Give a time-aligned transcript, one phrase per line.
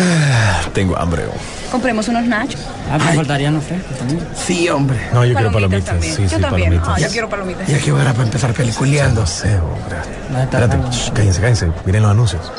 [0.00, 1.24] Ah, tengo hambre.
[1.72, 2.60] Compremos unos nachos.
[2.90, 4.20] Ah, me faltarían los frescos también.
[4.34, 4.98] Sí, hombre.
[5.12, 5.84] No, yo quiero palomitas.
[5.86, 6.14] también.
[6.14, 6.68] Sí, yo sí, también.
[6.70, 6.88] palomitas.
[6.96, 7.66] Ah, yo quiero palomitas.
[7.68, 9.22] Ya que hora para empezar peliculeando.
[9.22, 9.96] Hombre.
[10.30, 11.68] No está Espérate, shh, cállense, cállense.
[11.84, 12.52] Miren los anuncios.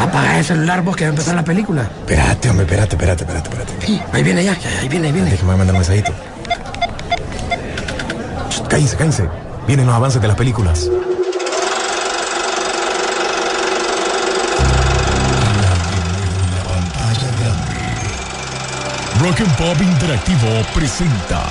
[0.00, 1.82] Apaga el celular vos que va a empezar la película.
[1.82, 4.02] Espérate, hombre, espérate, espérate, espérate, espérate.
[4.12, 5.30] Ahí viene ya, ya, ahí viene, ahí viene.
[5.30, 6.12] Déjame mandar un mensajito.
[8.50, 9.28] Shh, Cállense, cállense.
[9.66, 10.88] Vienen los avances de las películas.
[19.28, 21.44] Rock and Pop Interactivo presenta.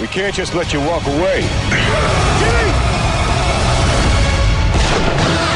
[0.00, 1.44] We can't just let you walk away.
[4.90, 5.47] Peliculeando.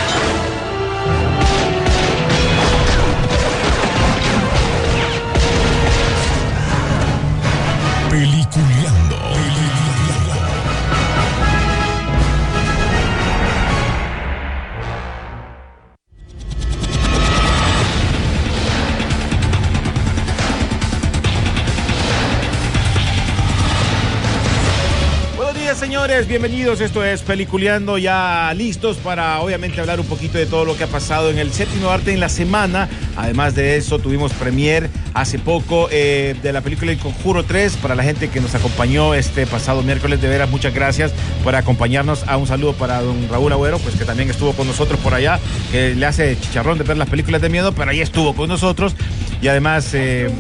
[26.03, 26.27] Señores.
[26.27, 26.81] Bienvenidos.
[26.81, 27.97] Esto es Peliculeando.
[27.97, 31.53] Ya listos para, obviamente, hablar un poquito de todo lo que ha pasado en el
[31.53, 32.89] séptimo arte en la semana.
[33.17, 37.77] Además de eso, tuvimos premier hace poco eh, de la película El Conjuro 3.
[37.77, 41.13] Para la gente que nos acompañó este pasado miércoles, de veras, muchas gracias
[41.45, 42.25] por acompañarnos.
[42.27, 45.39] A un saludo para don Raúl Agüero, pues que también estuvo con nosotros por allá,
[45.71, 48.97] que le hace chicharrón de ver las películas de miedo, pero ahí estuvo con nosotros.
[49.41, 49.91] Y además.
[49.95, 50.31] eh,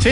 [0.00, 0.10] Sí,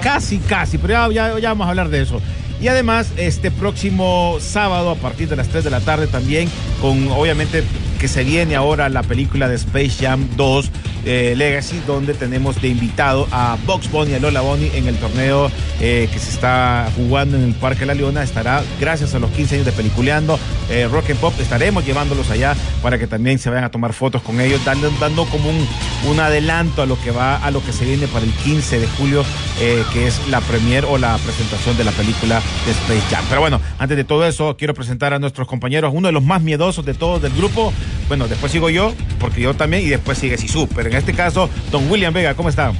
[0.00, 2.20] casi, casi, pero ya, ya- ya vamos a hablar de eso.
[2.64, 6.48] Y además, este próximo sábado, a partir de las 3 de la tarde, también,
[6.80, 7.62] con obviamente
[8.00, 10.70] que se viene ahora la película de Space Jam 2
[11.04, 15.50] eh, Legacy, donde tenemos de invitado a Box Bunny a Lola Bunny en el torneo
[15.80, 18.22] eh, que se está jugando en el Parque La Leona.
[18.22, 20.38] Estará, gracias a los 15 años de Peliculeando,
[20.70, 24.22] eh, Rock and Pop, estaremos llevándolos allá para que también se vayan a tomar fotos
[24.22, 25.66] con ellos, dando, dando como un,
[26.10, 28.86] un adelanto a lo que va, a lo que se viene para el 15 de
[28.86, 29.24] julio,
[29.60, 33.24] eh, que es la premier o la presentación de la película de Space Jam.
[33.28, 36.42] Pero bueno, antes de todo eso, quiero presentar a nuestros compañeros, uno de los más
[36.42, 37.72] miedosos de todos del grupo.
[38.08, 40.68] Bueno, después sigo yo, porque yo también, y después sigue Sisu.
[40.74, 42.72] Pero en este caso, don William Vega, ¿cómo está?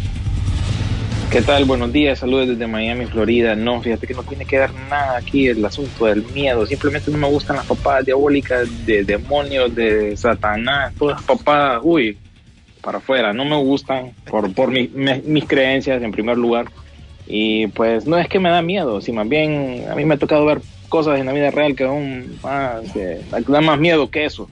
[1.31, 1.65] ¿Qué tal?
[1.65, 3.57] Buenos días, saludos desde Miami, Florida.
[3.57, 6.65] No, fíjate que no tiene que ver nada aquí el asunto del miedo.
[6.67, 12.17] Simplemente no me gustan las papadas diabólicas de demonios, de Satanás, todas las papadas, uy,
[12.83, 13.33] para afuera.
[13.33, 14.91] No me gustan por, por mi-
[15.25, 16.67] mis creencias en primer lugar.
[17.27, 20.19] Y pues no es que me da miedo, si más bien a mí me ha
[20.19, 20.61] tocado ver
[20.91, 22.83] cosas en la vida real que aún más,
[23.49, 24.49] da más miedo que eso.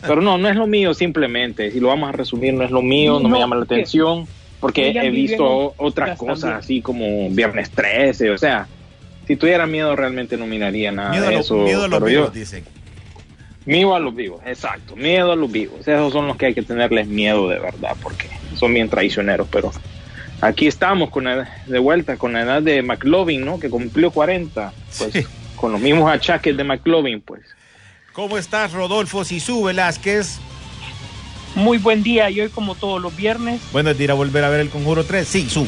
[0.00, 1.70] Pero no, no es lo mío simplemente.
[1.70, 4.26] Si lo vamos a resumir, no es lo mío, no, me llama la atención.
[4.60, 6.58] Porque he visto otras cosas también.
[6.60, 8.68] así como Viernes 13, o sea,
[9.26, 11.56] si tuviera miedo realmente no miraría nada miedo, de lo- eso.
[11.56, 12.64] miedo a los vivos, yo- dicen.
[13.64, 15.80] Miedo a los vivos, exacto, miedo a los vivos.
[15.86, 19.72] Esos son los que hay que tenerles miedo de verdad, porque son bien traicioneros, pero
[20.40, 23.58] aquí estamos con la- de vuelta con la edad de McLovin, ¿no?
[23.60, 25.22] Que cumplió 40, pues Sí.
[25.56, 27.42] con los mismos achaques de McLovin, pues.
[28.12, 30.38] ¿Cómo estás, Rodolfo Sisu Velázquez?
[31.54, 33.62] Muy buen día y hoy como todos los viernes.
[33.72, 35.26] Bueno, es de ir a volver a ver el Conjuro 3.
[35.26, 35.66] Sí, Su.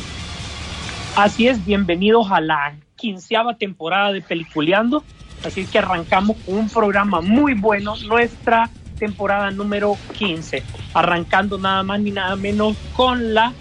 [1.17, 5.03] Así es, bienvenidos a la quinceava temporada de Peliculeando.
[5.43, 8.69] Así que arrancamos con un programa muy bueno, nuestra
[8.99, 10.63] temporada número 15,
[10.93, 13.55] arrancando nada más ni nada menos con la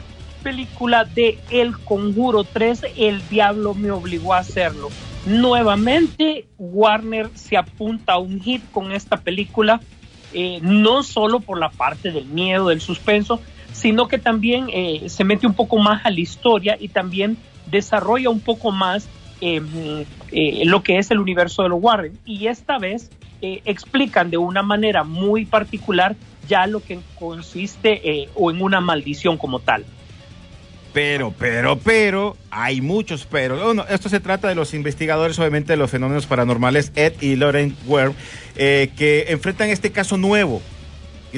[0.43, 4.89] película de El Conjuro 3, El Diablo me obligó a hacerlo.
[5.25, 9.79] Nuevamente, Warner se apunta a un hit con esta película,
[10.33, 13.39] eh, no solo por la parte del miedo, del suspenso,
[13.73, 17.37] sino que también eh, se mete un poco más a la historia y también
[17.69, 19.09] desarrolla un poco más
[19.41, 19.61] eh,
[20.31, 22.17] eh, lo que es el universo de los Warren.
[22.25, 23.11] Y esta vez
[23.41, 26.15] explican de una manera muy particular
[26.47, 29.83] ya lo que consiste o en una maldición como tal.
[30.93, 33.63] Pero, pero, pero, hay muchos pero.
[33.63, 37.75] Bueno, esto se trata de los investigadores, obviamente, de los fenómenos paranormales, Ed y Lauren
[37.87, 38.13] Ware,
[38.55, 40.61] eh, que enfrentan este caso nuevo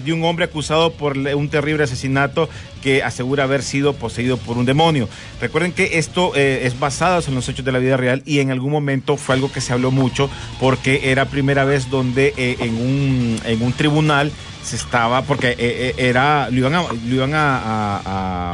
[0.01, 2.50] de un hombre acusado por un terrible asesinato
[2.83, 5.07] que asegura haber sido poseído por un demonio.
[5.42, 8.51] Recuerden que esto eh, es basado en los hechos de la vida real y en
[8.51, 12.75] algún momento fue algo que se habló mucho porque era primera vez donde eh, en,
[12.75, 14.31] un, en un tribunal
[14.63, 18.01] se estaba, porque eh, era, lo iban a, lo iban a, a-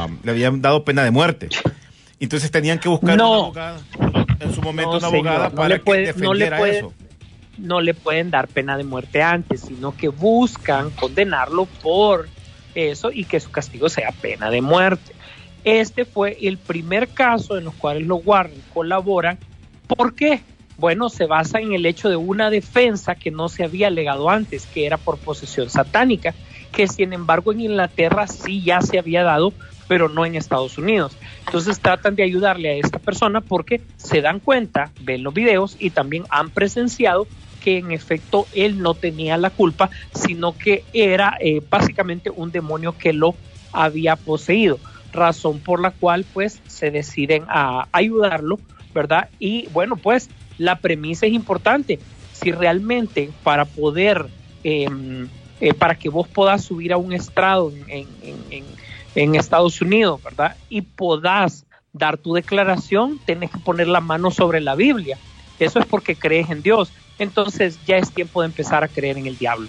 [0.04, 1.48] a- le habían dado pena de muerte.
[2.20, 3.30] Entonces tenían que buscar No.
[3.30, 3.80] una abogada,
[4.40, 6.92] en su momento No, una señor, abogada no para que no le defendiera puede- eso.
[7.58, 12.28] No le pueden dar pena de muerte antes, sino que buscan condenarlo por
[12.74, 15.12] eso y que su castigo sea pena de muerte.
[15.64, 19.38] Este fue el primer caso en los cuales los Warren colaboran.
[19.86, 20.42] ¿Por qué?
[20.82, 24.66] bueno, se basa en el hecho de una defensa que no se había alegado antes,
[24.66, 26.34] que era por posesión satánica,
[26.72, 29.52] que sin embargo en Inglaterra sí ya se había dado,
[29.88, 31.16] pero no en Estados Unidos.
[31.46, 35.90] Entonces tratan de ayudarle a esta persona porque se dan cuenta, ven los videos y
[35.90, 37.26] también han presenciado
[37.62, 42.96] que en efecto él no tenía la culpa, sino que era eh, básicamente un demonio
[42.96, 43.34] que lo
[43.72, 44.78] había poseído,
[45.12, 48.58] razón por la cual pues se deciden a ayudarlo,
[48.94, 49.28] ¿verdad?
[49.38, 50.28] Y bueno, pues
[50.58, 51.98] la premisa es importante.
[52.32, 54.26] Si realmente para poder,
[54.64, 55.28] em,
[55.60, 58.64] eh, para que vos puedas subir a un estrado en, en, en,
[59.14, 60.56] Estados Unidos, ¿verdad?
[60.68, 65.18] Y podás dar tu declaración, tenés que poner la mano sobre la Biblia.
[65.58, 66.90] Eso es porque crees en Dios.
[67.18, 69.68] Entonces ya es tiempo de empezar a creer en el diablo.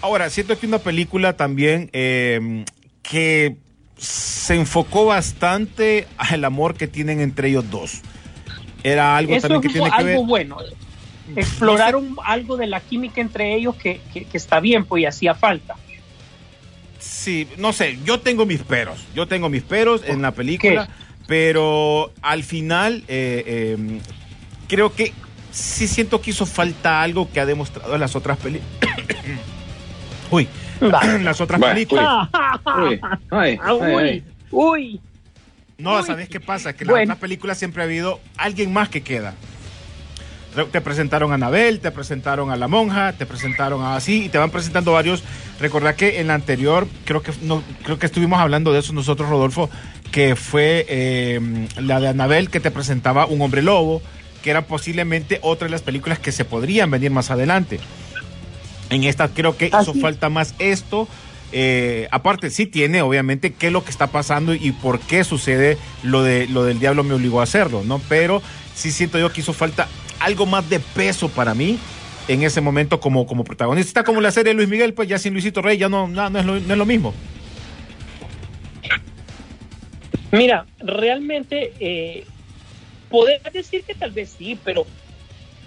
[0.00, 2.64] Ahora, siento que una película también em,
[3.02, 3.56] que
[3.96, 8.00] se enfocó bastante al amor que tienen entre ellos dos.
[8.82, 10.56] Era algo también que tiene que algo bueno.
[11.36, 14.00] Exploraron algo de la química entre ellos que,
[14.32, 15.76] está bien, pues y hacía falta.
[17.02, 19.04] Sí, no sé, yo tengo mis peros.
[19.12, 20.88] Yo tengo mis peros en la película,
[21.26, 23.98] pero al final eh, em,
[24.68, 25.12] creo que
[25.50, 28.72] sí siento que hizo falta algo que ha demostrado en las otras películas.
[30.30, 30.48] Uy,
[30.80, 32.28] en las otras películas.
[32.76, 35.00] Uy, uy, uy.
[35.78, 36.74] No, ¿sabes qué pasa?
[36.74, 39.34] Que en las otras películas siempre ha habido alguien más que queda.
[40.70, 44.36] Te presentaron a Anabel, te presentaron a la monja, te presentaron a así y te
[44.36, 45.22] van presentando varios.
[45.58, 49.30] Recordad que en la anterior, creo que no, creo que estuvimos hablando de eso nosotros,
[49.30, 49.70] Rodolfo,
[50.10, 51.40] que fue eh,
[51.80, 54.02] la de Anabel que te presentaba un hombre lobo,
[54.42, 57.80] que era posiblemente otra de las películas que se podrían venir más adelante.
[58.90, 61.08] En esta creo que hizo falta más esto.
[61.52, 65.78] Eh, aparte, sí tiene, obviamente, qué es lo que está pasando y por qué sucede
[66.02, 68.00] lo, de, lo del diablo me obligó a hacerlo, ¿no?
[68.08, 68.42] Pero
[68.74, 69.88] sí siento yo que hizo falta
[70.24, 71.78] algo más de peso para mí
[72.28, 74.04] en ese momento como, como protagonista.
[74.04, 76.44] como la serie de Luis Miguel, pues ya sin Luisito Rey ya no, no, es,
[76.44, 77.14] lo, no es lo mismo.
[80.30, 82.24] Mira, realmente eh,
[83.12, 84.86] Poder decir que tal vez sí, pero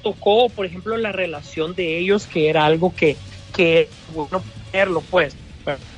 [0.01, 3.15] tocó, por ejemplo, la relación de ellos, que era algo que,
[3.55, 4.43] que bueno,
[4.73, 5.37] verlo, pues.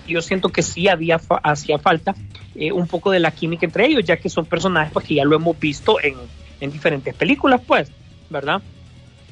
[0.07, 2.15] Yo siento que sí había hacía falta
[2.56, 5.25] eh, un poco de la química entre ellos, ya que son personajes pues, que ya
[5.25, 6.15] lo hemos visto en,
[6.59, 7.89] en diferentes películas, pues,
[8.29, 8.62] ¿verdad?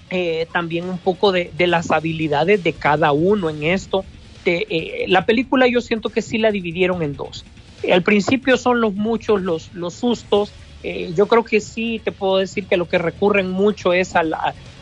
[0.09, 4.05] Eh, también un poco de, de, las habilidades de cada uno en esto.
[4.45, 7.43] Eh, la película yo siento que sí la dividieron en dos.
[7.91, 10.53] al principio son los muchos los, los sustos,
[10.87, 14.23] eh, yo creo que sí te puedo decir que lo que recurren mucho es a,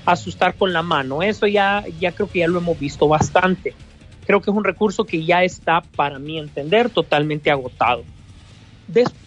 [0.06, 1.24] asustar con la mano.
[1.24, 3.74] Eso ya, ya creo que ya lo hemos visto bastante.
[4.26, 8.04] Creo que es un recurso que ya está, para mi entender, totalmente agotado.
[8.86, 9.23] Después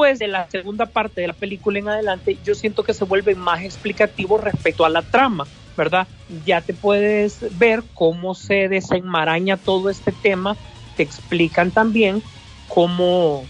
[0.00, 3.62] de la segunda parte de la película en adelante, yo siento que se vuelve más
[3.62, 6.08] explicativo respecto a la trama, ¿verdad?
[6.46, 10.56] Ya te puedes ver cómo se desenmaraña todo este tema,
[10.96, 12.22] te explican también
[12.68, 13.44] cómo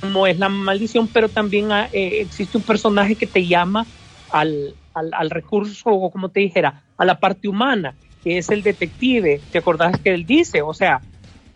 [0.00, 3.86] como es la maldición, pero también ah, eh, existe un personaje que te llama
[4.30, 7.94] al, al, recurso, o como te dijera, a la parte humana,
[8.24, 9.40] que es el detective.
[9.52, 10.60] ¿Te acordás que él dice?
[10.60, 11.02] O sea,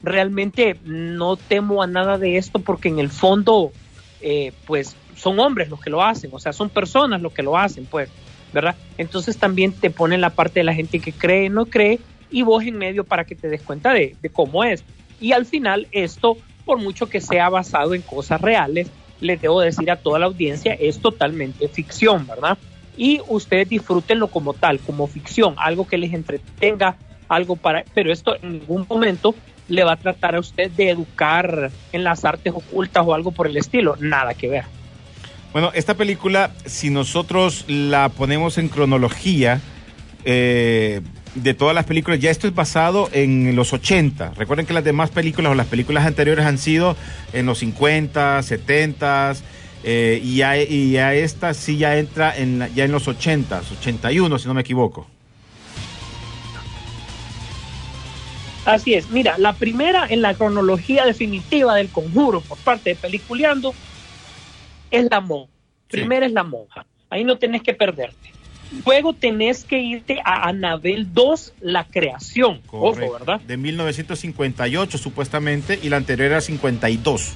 [0.00, 3.72] realmente no temo a nada de esto porque en el fondo,
[4.20, 7.56] eh, pues son hombres los que lo hacen, o sea, son personas los que lo
[7.56, 8.08] hacen, pues,
[8.52, 8.76] ¿verdad?
[8.98, 12.64] Entonces también te pone la parte de la gente que cree, no cree, y vos
[12.64, 14.84] en medio para que te des cuenta de, de cómo es.
[15.20, 16.36] Y al final esto
[16.66, 18.90] por mucho que sea basado en cosas reales,
[19.20, 22.58] les debo decir a toda la audiencia, es totalmente ficción, ¿verdad?
[22.98, 26.96] Y ustedes disfrútenlo como tal, como ficción, algo que les entretenga,
[27.28, 29.34] algo para, pero esto en ningún momento
[29.68, 33.46] le va a tratar a usted de educar en las artes ocultas o algo por
[33.46, 34.64] el estilo, nada que ver.
[35.52, 39.60] Bueno, esta película, si nosotros la ponemos en cronología,
[40.24, 41.00] eh,
[41.36, 44.32] de todas las películas, ya esto es basado en los 80.
[44.36, 46.96] Recuerden que las demás películas o las películas anteriores han sido
[47.32, 49.34] en los 50, 70
[49.84, 50.36] eh, y,
[50.92, 55.06] ya esta sí ya entra en ya en los 80, 81 si no me equivoco.
[58.66, 63.72] Así es, mira, la primera en la cronología definitiva del conjuro por parte de Peliculeando
[64.90, 65.52] es la monja.
[65.88, 66.84] Primera es la monja.
[67.08, 68.32] Ahí no tenés que perderte.
[68.84, 72.60] Luego tenés que irte a Anabel 2, la creación.
[72.66, 73.40] Ojo, ¿verdad?
[73.40, 77.34] De 1958 supuestamente y la anterior era 52.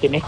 [0.00, 0.24] Tenés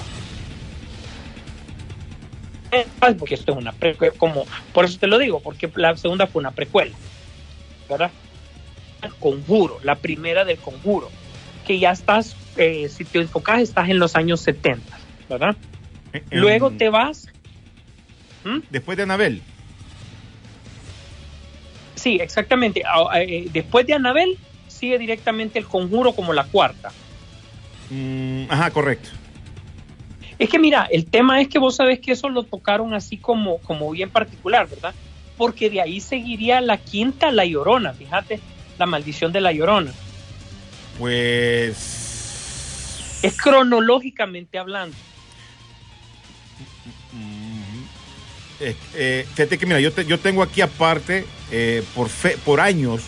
[3.18, 6.40] porque esto es una precuela, como por eso te lo digo, porque la segunda fue
[6.40, 6.96] una precuela,
[7.88, 8.10] ¿verdad?
[9.02, 11.10] El conjuro, la primera del conjuro,
[11.66, 14.96] que ya estás, eh, si te enfocas, estás en los años 70,
[15.28, 15.56] ¿verdad?
[16.30, 17.26] Luego te vas.
[18.44, 18.58] ¿Mm?
[18.70, 19.42] Después de Anabel.
[21.94, 22.82] Sí, exactamente.
[23.14, 24.38] Eh, después de Anabel,
[24.68, 26.92] sigue directamente el conjuro como la cuarta.
[27.90, 29.10] Mm, ajá, correcto.
[30.38, 33.58] Es que mira, el tema es que vos sabés que eso lo tocaron así como,
[33.58, 34.94] como bien particular, ¿verdad?
[35.36, 38.40] Porque de ahí seguiría la quinta, la llorona, fíjate,
[38.78, 39.92] la maldición de la llorona.
[40.98, 41.76] Pues.
[43.22, 44.96] Es cronológicamente hablando.
[48.60, 52.60] Eh, eh, fíjate que mira, yo, te- yo tengo aquí aparte eh, por fe, por
[52.60, 53.02] años,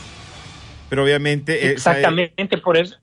[0.88, 2.96] pero obviamente eh, Exactamente, por eso.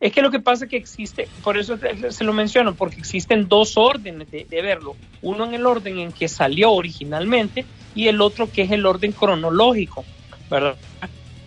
[0.00, 1.76] Es que lo que pasa es que existe, por eso
[2.10, 4.94] se lo menciono, porque existen dos órdenes de, de verlo.
[5.22, 7.64] Uno en el orden en que salió originalmente
[7.96, 10.04] y el otro que es el orden cronológico,
[10.48, 10.76] ¿verdad?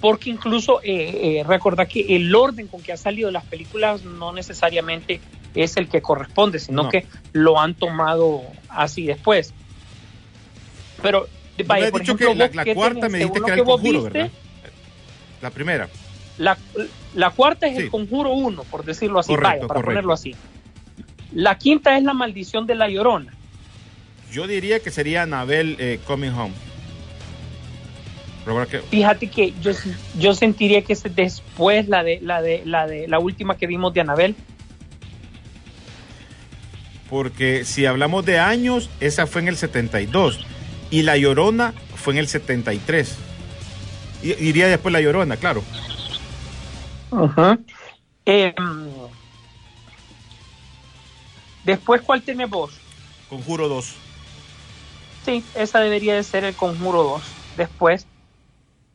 [0.02, 4.34] Porque incluso eh, eh, recordad que el orden con que han salido las películas no
[4.34, 5.22] necesariamente
[5.56, 6.90] es el que corresponde, sino No.
[6.90, 9.54] que lo han tomado así después.
[11.02, 11.28] Pero,
[11.66, 14.32] vaya, por ejemplo, que la, cuarta me dijiste que era el vos conjuro, viste, ¿verdad?
[15.42, 15.90] La primera.
[16.42, 16.58] La,
[17.16, 17.84] la cuarta es Sí.
[17.84, 19.86] el conjuro 1, por decirlo así, Correcto, vaya, para correcto.
[19.92, 20.36] ponerlo así.
[21.34, 23.34] La quinta es la maldición de la llorona.
[24.32, 26.54] Yo diría que sería Anabel eh, Coming Home.
[28.90, 29.72] Fíjate que yo,
[30.18, 33.94] yo sentiría que es después la de la de la de la última que vimos
[33.94, 34.36] de Anabel.
[37.10, 40.40] porque si hablamos de años, esa fue en el 72
[40.92, 43.18] y La Llorona fue en el 73.
[44.24, 45.62] Y, iría después La Llorona, claro.
[48.26, 48.54] Eh,
[51.64, 52.82] después, ¿cuál tenés vos?
[53.28, 54.02] Conjuro 2.
[55.24, 57.38] Sí, esa debería de ser el conjuro 2.
[57.56, 58.08] Después,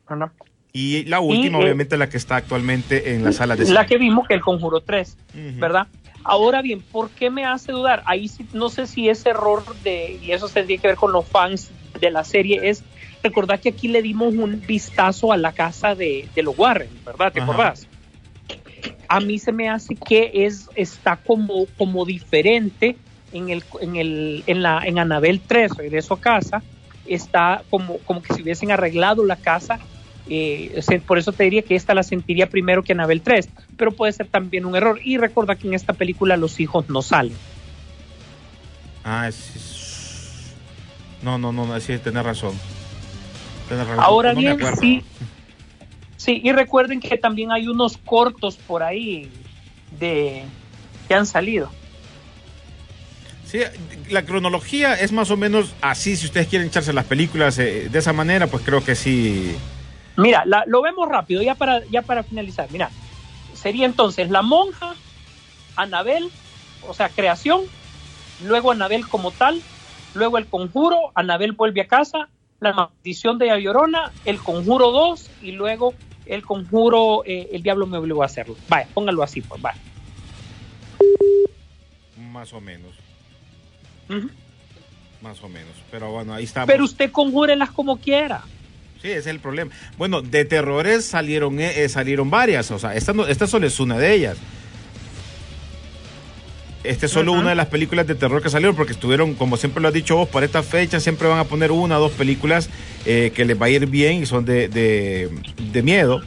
[0.09, 0.31] ¿verdad?
[0.73, 3.85] Y la última, Y, eh, obviamente, la que está actualmente en la sala de la
[3.85, 5.17] que vimos que el conjuro 3.
[5.33, 5.59] Ujú.
[5.59, 5.87] ¿verdad?
[6.23, 8.03] Ahora bien, ¿por qué me hace dudar?
[8.05, 11.29] Ahí sí, no sé si es error de, y eso tendría que ver con los
[11.29, 12.83] fans de la serie, es
[13.23, 17.31] recordar que aquí le dimos un vistazo a la casa de, de los Warren, ¿verdad?
[17.31, 17.51] ¿Te Ajá.
[17.51, 17.87] acordás?
[19.07, 22.97] A mí se me hace que es, está como, como diferente
[23.31, 26.63] en el, en el, en la, en Anabel 3, regreso a casa,
[27.05, 29.79] está como, como que si hubiesen arreglado la casa
[30.29, 34.11] eh, por eso te diría que esta la sentiría primero que Anabel 3, pero puede
[34.11, 34.99] ser también un error.
[35.03, 37.37] Y recuerda que en esta película los hijos no salen.
[39.03, 40.53] Ah, es- es-
[41.23, 42.53] No, no, no, no, sí, tenés razón.
[43.69, 44.03] Tenés razón.
[44.03, 45.01] Ahora No bien, sí,
[46.17, 49.31] sí, y recuerden que también hay unos cortos por ahí
[49.91, 50.43] de
[51.07, 51.71] que han salido.
[53.45, 53.59] Sí,
[54.09, 56.17] la cronología es más o menos así.
[56.17, 59.55] Si ustedes quieren echarse las películas eh, de esa manera, pues creo que sí.
[60.17, 62.67] Mira, la- lo vemos rápido, ya para, ya para finalizar.
[62.71, 62.91] Mira,
[63.53, 64.95] sería entonces la monja,
[65.77, 66.29] Anabel,
[66.81, 67.61] o sea, creación,
[68.41, 69.61] luego Anabel como tal,
[70.13, 75.31] luego el conjuro, Anabel vuelve a casa, la maldición de la llorona, el conjuro 2
[75.39, 75.95] y luego
[76.29, 78.55] el conjuro, eh, el diablo me obligó a hacerlo.
[78.69, 79.79] Vaya, póngalo así, pues, vaya.
[82.31, 82.91] Más o menos.
[85.21, 85.71] Más o menos.
[85.91, 86.65] Pero bueno, ahí está.
[86.65, 88.41] Pero usted conjúrelas como quiera.
[89.01, 89.71] Sí, ese es el problema.
[89.97, 92.71] Bueno, de terrores salieron, eh, eh, salieron varias.
[92.71, 94.37] O sea, esta, no- esta solo es una de ellas.
[96.87, 99.81] Esta es solo una de las películas de terror que salieron, porque estuvieron, como siempre
[99.81, 102.69] lo has dicho vos, para esta fecha siempre van a poner una o dos películas
[103.05, 105.29] eh, que les va a ir bien y son de, de,
[105.71, 106.21] de miedo.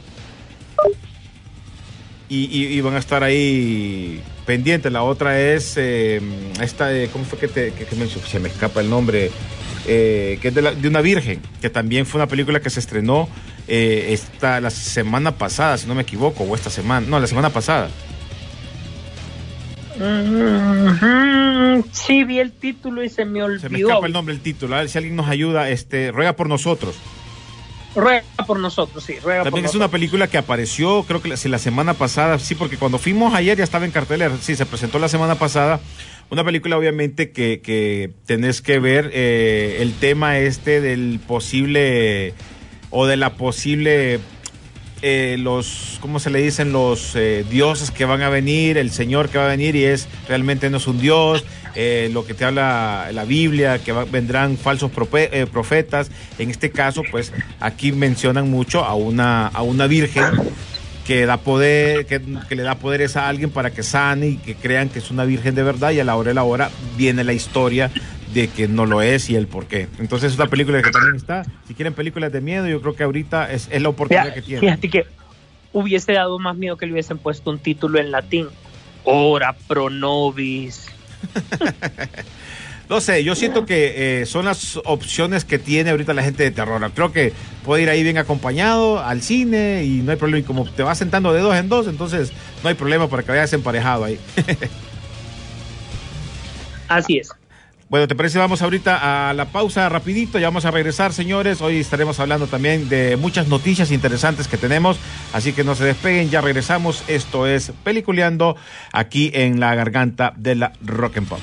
[2.29, 4.91] Y, y- y van a estar ahí pendientes.
[4.91, 6.21] La otra es eh,
[6.61, 9.31] esta, de- ¿cómo fue que, te, que- que me, se me escapa el nombre?
[9.87, 12.79] Eh, que es de, la- de una virgen, que también fue una película que se
[12.79, 13.27] estrenó
[13.67, 17.49] eh, esta, la semana pasada, si no me equivoco, o esta semana, no, la semana
[17.49, 17.89] pasada.
[21.91, 23.61] Sí, vi el título y se me olvidó.
[23.61, 24.75] Se me escapa el nombre, el título.
[24.75, 26.95] A ver si alguien nos ayuda, este, ruega por nosotros.
[27.95, 31.37] Ruega por nosotros, sí, ruega También por es una película que apareció, creo que la,
[31.37, 34.65] si la semana pasada, sí, porque cuando fuimos ayer ya estaba en cartelera, sí, se
[34.65, 35.81] presentó la semana pasada.
[36.29, 42.33] Una película obviamente que, que tenés que ver eh, el tema este del posible
[42.89, 44.21] o de la posible
[45.01, 46.71] eh, los, ¿cómo se le dicen?
[46.71, 50.07] Los eh, dioses que van a venir, el Señor que va a venir y es
[50.27, 51.43] realmente no es un dios,
[51.75, 56.11] eh, lo que te habla la Biblia, que vendrán falsos profetas.
[56.37, 60.25] En este caso, pues aquí mencionan mucho a una, a una virgen
[61.05, 64.55] que da poder, que, que le da poderes a alguien para que sane y que
[64.55, 67.23] crean que es una virgen de verdad y a la hora de la hora viene
[67.23, 67.89] la historia
[68.33, 69.87] de que no lo es y el por qué.
[69.99, 73.03] Entonces es una película que también está, si quieren películas de miedo, yo creo que
[73.03, 74.61] ahorita es, es la oportunidad Fíjate, que tienen.
[74.61, 75.05] fíjate que
[75.73, 78.47] hubiese dado más miedo que le hubiesen puesto un título en latín.
[79.03, 80.87] Ora pro nobis.
[82.91, 86.51] No sé, yo siento que eh, son las opciones que tiene ahorita la gente de
[86.51, 86.91] terror.
[86.93, 87.31] Creo que
[87.63, 90.39] puede ir ahí bien acompañado al cine y no hay problema.
[90.39, 93.31] Y como te vas sentando de dos en dos, entonces no hay problema para que
[93.31, 94.19] vayas emparejado ahí.
[96.89, 97.29] Así es.
[97.91, 98.39] Bueno, ¿te parece?
[98.39, 101.59] Vamos ahorita a la pausa rapidito, ya vamos a regresar, señores.
[101.59, 104.97] Hoy estaremos hablando también de muchas noticias interesantes que tenemos,
[105.33, 107.03] así que no se despeguen, ya regresamos.
[107.09, 108.55] Esto es Peliculeando
[108.93, 111.41] aquí en la garganta de la Rock and Pop.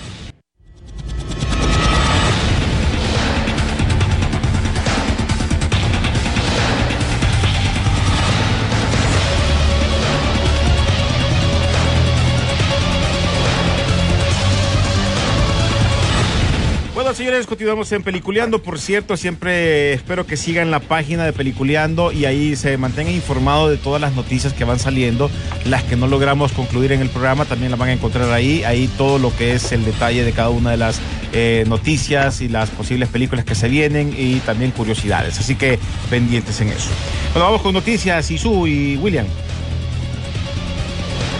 [17.14, 18.62] Señores, continuamos en Peliculeando.
[18.62, 23.70] Por cierto, siempre espero que sigan la página de Peliculeando y ahí se mantengan informados
[23.70, 25.30] de todas las noticias que van saliendo.
[25.64, 28.62] Las que no logramos concluir en el programa también las van a encontrar ahí.
[28.64, 31.00] Ahí todo lo que es el detalle de cada una de las
[31.32, 35.38] eh, noticias y las posibles películas que se vienen y también curiosidades.
[35.40, 35.78] Así que
[36.10, 36.90] pendientes en eso.
[37.32, 38.30] Bueno, vamos con noticias.
[38.30, 39.26] Isu y William.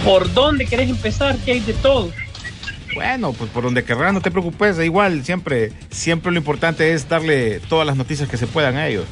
[0.03, 1.37] ¿Por dónde querés empezar?
[1.37, 2.11] Que hay de todo.
[2.93, 7.59] Bueno, pues por donde querrás, no te preocupes, igual, siempre, siempre lo importante es darle
[7.59, 9.05] todas las noticias que se puedan a ellos.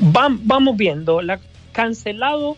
[0.00, 1.40] vamos viendo, la
[1.72, 2.56] cancelado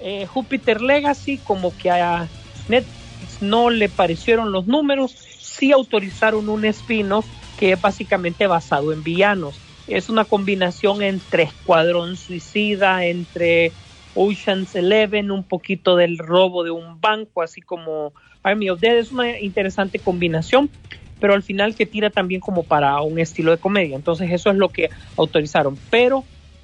[0.00, 2.28] eh, Jupiter Legacy, como que a
[2.68, 7.26] Netflix no le parecieron los números, sí autorizaron un spin-off
[7.58, 9.56] que es básicamente basado en villanos.
[9.86, 13.72] Es una combinación entre Escuadrón Suicida, entre
[14.14, 18.12] Ocean's Eleven, un poquito del robo de un banco, así como
[18.44, 18.96] Army of Dead.
[18.96, 20.70] Es una interesante combinación,
[21.18, 23.96] pero al final que tira también como para un estilo de comedia.
[23.96, 25.76] Entonces eso es lo que autorizaron.
[25.90, 26.22] Pero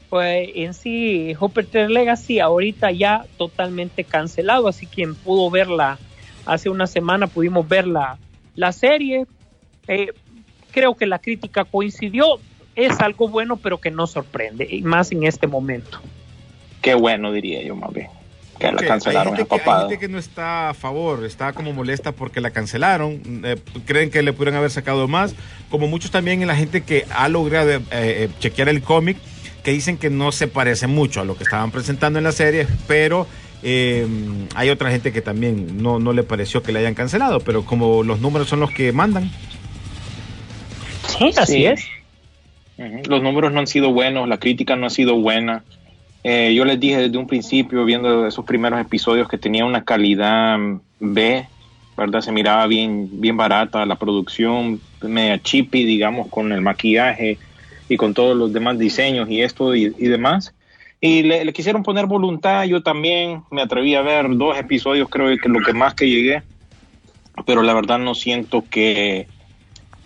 [0.08, 5.98] pues en sí, Jupiter Legacy ahorita ya totalmente cancelado, así quien pudo verla
[6.46, 8.18] hace una semana pudimos ver la,
[8.56, 9.26] la serie.
[9.86, 10.12] Eh,
[10.72, 12.40] creo que la crítica coincidió,
[12.74, 16.00] es algo bueno, pero que no sorprende, y más en este momento.
[16.82, 18.08] Qué bueno, diría yo más bien.
[18.60, 21.72] Que la cancelaron hay gente, que, hay gente que no está a favor, está como
[21.72, 25.34] molesta porque la cancelaron, eh, creen que le pudieran haber sacado más,
[25.70, 29.16] como muchos también en la gente que ha logrado eh, eh, chequear el cómic,
[29.64, 32.66] que dicen que no se parece mucho a lo que estaban presentando en la serie,
[32.86, 33.26] pero
[33.62, 38.02] hay otra gente que también no, no le pareció que le hayan cancelado, pero como
[38.02, 39.30] los números son los que mandan.
[41.06, 41.86] Sí, así es.
[43.06, 45.64] Los números no han sido buenos, la crítica no ha sido buena.
[46.22, 50.58] Eh, yo les dije desde un principio, viendo esos primeros episodios, que tenía una calidad
[50.98, 51.46] B,
[51.96, 52.20] ¿verdad?
[52.20, 57.38] Se miraba bien, bien barata la producción, media chippy, digamos, con el maquillaje
[57.88, 60.54] y con todos los demás diseños y esto y, demás.
[61.00, 65.34] Y le, le, quisieron poner voluntad, yo también me atreví a ver dos episodios, creo
[65.38, 66.42] que lo que más que llegué,
[67.46, 69.26] pero la verdad no siento que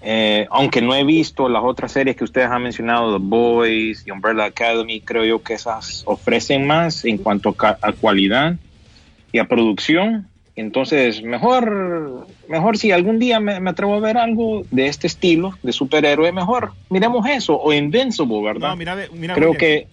[0.07, 4.11] eh, aunque no he visto las otras series que ustedes han mencionado, The Boys y
[4.11, 8.57] Umbrella Academy, creo yo que esas ofrecen más en cuanto a, cualidad
[9.33, 10.29] y a producción.
[10.57, 15.73] Entonces, mejor, mejor si algún día me, atrevo a ver algo de este estilo, de
[15.73, 18.69] superhéroe, mejor miremos eso, o Invincible, ¿verdad?
[18.69, 19.87] No, mira, mira, creo que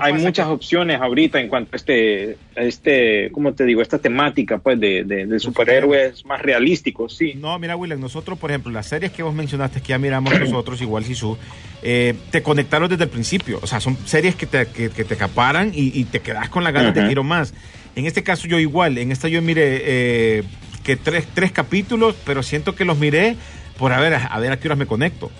[0.00, 3.80] hay muchas opciones ahorita en cuanto a este, este, ¿cómo te digo?
[3.82, 7.34] Esta temática, pues, de, de, superhéroes más realísticos, sí.
[7.34, 10.80] No, mira, William, nosotros, por ejemplo, las series que vos mencionaste, que ya miramos nosotros,
[10.82, 11.38] igual Sisu,
[11.82, 13.58] eh, te conectaron desde el principio.
[13.62, 16.94] O sea, son series que te, que, te acaparan y, te quedas con la ganas
[16.94, 17.54] de quiero más.
[17.96, 20.42] En este caso, yo igual, en esta yo miré eh,
[20.82, 23.36] que tres, tres capítulos, pero siento que los miré
[23.78, 25.30] por a ver, a ver a qué horas me conecto.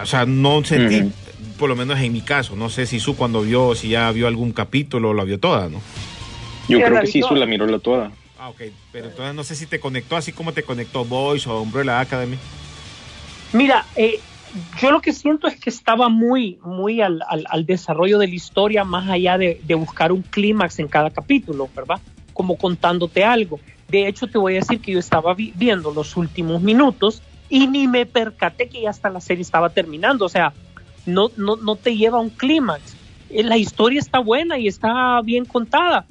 [0.00, 1.10] O sea, no sentí
[1.58, 2.56] por lo menos en mi caso.
[2.56, 5.80] No sé si Su cuando vio, si ya vio algún capítulo, la vio toda, ¿no?
[6.68, 8.10] Yo creo que sí, Su la miró la toda.
[8.38, 8.62] Ah, ok.
[8.92, 12.36] Pero entonces no sé si te conectó así como te conectó Voice o Umbrella Academy.
[13.52, 14.20] Mira, eh,
[14.80, 18.84] yo lo que siento es que estaba muy, muy al, al, desarrollo de la historia,
[18.84, 22.00] más allá de, de buscar un clímax en cada capítulo, ¿verdad?
[22.32, 23.60] Como contándote algo.
[23.88, 27.86] De hecho, te voy a decir que yo estaba viendo los últimos minutos y ni
[27.86, 30.24] me percaté que ya hasta la serie estaba terminando.
[30.24, 30.52] O sea,
[31.06, 32.96] no, no, no te lleva a un clímax.
[33.30, 36.06] Eh, la historia está buena y está bien contada.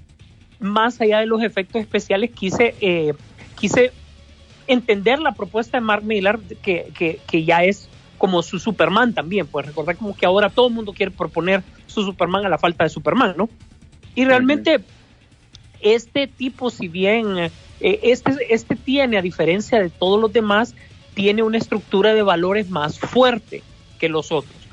[0.60, 3.14] Más allá de los efectos especiales, quise, eh,
[3.60, 3.92] quise
[4.68, 9.48] entender la propuesta de Mark Millar, que, ya es como su Superman también.
[9.48, 12.84] Pues recordar como que ahora todo el mundo quiere proponer su Superman a la falta
[12.84, 13.50] de Superman, ¿no?
[14.16, 14.80] Y realmente
[15.82, 20.74] este tipo, si bien eh, este, este tiene, a diferencia de todos los demás,
[21.14, 23.62] tiene una estructura de valores más fuerte
[24.00, 24.65] que los otros.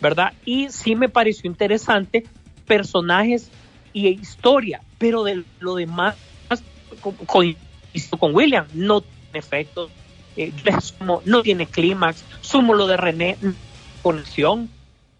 [0.00, 0.32] ¿Verdad?
[0.44, 2.24] Y sí me pareció interesante
[2.66, 3.50] personajes
[3.92, 6.16] y historia, pero de lo demás
[7.00, 7.56] con,
[8.18, 9.90] con William, no tiene efectos
[10.36, 10.52] eh,
[11.24, 13.36] no tiene clímax, sumo lo de René,
[14.02, 14.68] conexión.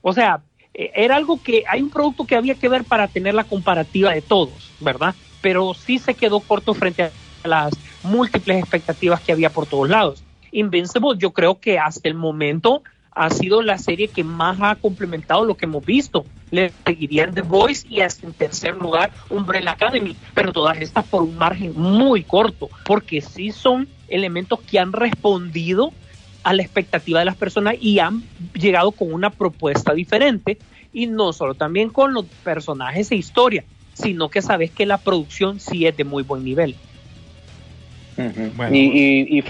[0.03, 0.43] O sea,
[0.75, 4.13] eh, era algo que hay un producto que había que ver para tener la comparativa
[4.13, 5.15] de todos, ¿verdad?
[5.41, 10.23] Pero sí se quedó corto frente a las múltiples expectativas que había por todos lados.
[10.53, 12.83] Invincible yo creo que hasta el momento
[13.17, 16.27] ha sido la serie que más ha complementado lo que hemos visto.
[16.51, 21.23] Le seguirían The Voice y hasta en tercer lugar Umbrella Academy, pero todas estas por
[21.23, 25.93] un margen muy corto, porque sí son elementos que han respondido
[26.45, 30.59] a la expectativa de las personas y han llegado con una propuesta diferente
[30.93, 35.59] y no solo también con los personajes e historia, sino que sabes que la producción
[35.59, 36.77] sí es de muy buen nivel.
[38.71, 39.43] y,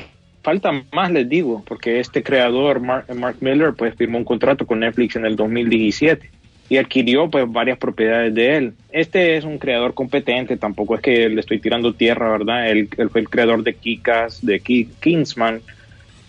[0.47, 5.17] falta más, les digo, porque este creador, Mark, Miller, pues firmó un contrato con Netflix
[5.17, 6.31] en el 2017
[6.69, 8.73] y adquirió pues varias propiedades de él.
[8.93, 12.71] Este es un creador competente, tampoco es que le estoy tirando tierra, ¿verdad?
[12.71, 15.63] Él, fue el creador de Kikas, de Kingsman,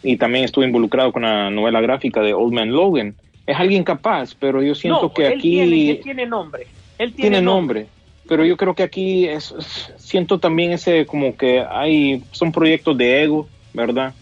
[0.01, 3.13] y también estuvo involucrado con la novela gráfica de Old Man Logan.
[3.45, 5.59] Es alguien capaz, pero yo siento que aquí...
[5.59, 6.65] él tiene nombre.
[6.97, 7.85] Él tiene, nombre.
[8.27, 9.53] Pero yo creo que aquí es,
[9.97, 13.47] siento también ese como que hay, son proyectos de ego,
[13.77, 14.13] ¿verdad?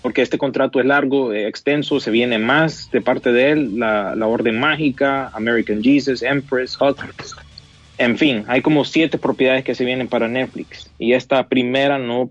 [0.00, 4.14] Porque este contrato es largo, eh, extenso, se viene más de parte de él, la,
[4.26, 6.96] Orden Mágica, American Jesus, Empress, Hot.
[7.98, 10.90] En fin, hay como siete propiedades que se vienen para Netflix.
[10.98, 12.30] Y esta primera no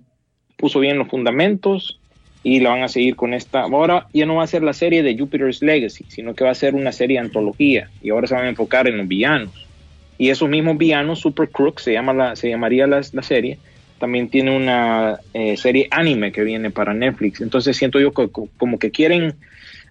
[0.56, 2.00] puso bien los fundamentos
[2.42, 3.62] y la van a seguir con esta.
[3.62, 6.56] Ahora ya no va a ser la serie de Jupiter's Legacy, sino que va a
[6.56, 7.90] ser una serie de antología.
[8.02, 9.68] Y ahora se van a enfocar en los villanos.
[10.18, 13.60] Y esos mismos villanos, Super Crook, se, llama la, se llamaría la, la serie,
[14.00, 17.42] también tiene una eh, serie anime que viene para Netflix.
[17.42, 19.36] Entonces siento yo que, como que quieren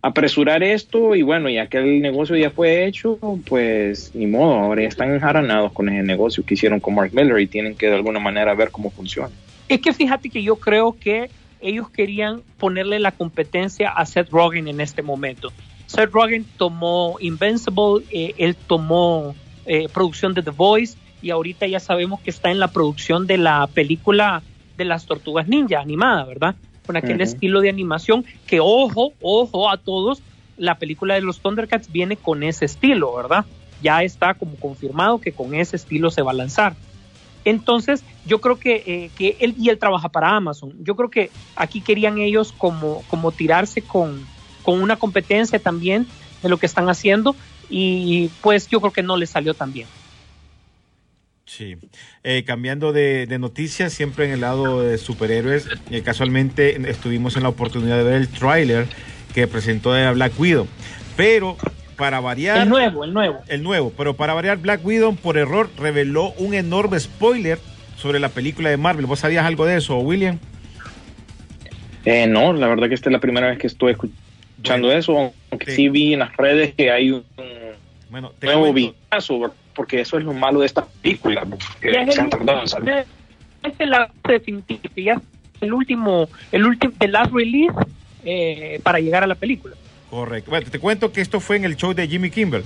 [0.02, 4.82] apresurar esto y bueno, ya que el negocio ya fue hecho, pues ni modo, ahora
[4.82, 7.96] ya están enjaranados con ese negocio que hicieron con Mark Miller y tienen que de
[7.96, 9.30] alguna manera ver cómo funciona.
[9.68, 14.68] Es que fíjate que yo creo que ellos querían ponerle la competencia a Seth Rogen
[14.68, 15.52] en este momento.
[15.86, 19.34] Seth Rogen tomó Invincible, eh, él tomó
[19.66, 23.38] eh, producción de The Voice, y ahorita ya sabemos que está en la producción de
[23.38, 24.42] la película
[24.76, 26.54] de las tortugas ninja animada, ¿verdad?
[26.86, 30.22] Con aquel estilo de animación que, ojo, ojo a todos,
[30.56, 33.44] la película de los Thundercats viene con ese estilo, ¿verdad?
[33.82, 36.74] Ya está como confirmado que con ese estilo se va a lanzar.
[37.44, 40.72] Entonces, yo creo que, eh, que él y él trabaja para Amazon.
[40.82, 44.26] Yo creo que aquí querían ellos como, como tirarse con,
[44.62, 46.06] con una competencia también
[46.42, 47.34] de lo que están haciendo
[47.70, 49.88] y pues yo creo que no les salió tan bien.
[51.48, 51.76] Sí,
[52.24, 57.48] eh, cambiando de, noticias, siempre en el lado de superhéroes, eh, casualmente estuvimos en la
[57.48, 58.86] oportunidad de ver el tráiler
[59.34, 60.66] que presentó de Black Widow,
[61.16, 61.56] pero
[61.96, 62.58] para variar...
[62.60, 63.38] El nuevo, el nuevo.
[63.48, 67.58] El nuevo, pero para variar, Black Widow por error reveló un enorme spoiler
[67.96, 69.06] sobre la película de Marvel.
[69.06, 70.38] ¿Vos sabías algo de eso, William?
[72.04, 75.74] Eh, no, la verdad que esta es la primera vez que estoy escuchando eso, aunque
[75.74, 75.88] sí.
[75.88, 77.24] vi en las redes que hay un
[78.10, 81.46] bueno, nuevo vistazo porque eso es lo malo de esta película,
[81.80, 82.88] que se han tardado en
[83.62, 83.74] Es
[85.60, 87.72] el último, el último, el last release
[88.24, 89.76] eh, para llegar a la película.
[90.10, 90.50] Correcto.
[90.50, 92.64] Bueno, te cuento que esto fue en el show de Jimmy Kimball,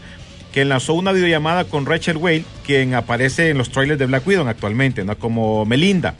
[0.55, 4.49] que lanzó una videollamada con Rachel Wade, quien aparece en los trailers de Black Widow
[4.49, 5.19] actualmente, ¿no?
[5.19, 6.15] Como Melinda,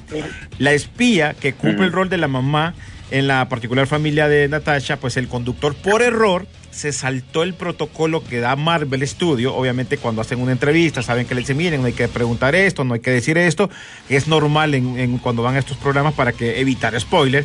[0.59, 2.75] la espía que cumple el rol de la mamá
[3.11, 8.25] en la particular familia de Natasha, pues el conductor por error se saltó el protocolo
[8.25, 9.55] que da Marvel Studio.
[9.55, 12.83] Obviamente, cuando hacen una entrevista, saben que le dicen, miren, no hay que preguntar esto,
[12.83, 13.71] no hay que decir esto.
[14.09, 17.45] Es normal en, cuando van a estos programas para que evitar spoiler.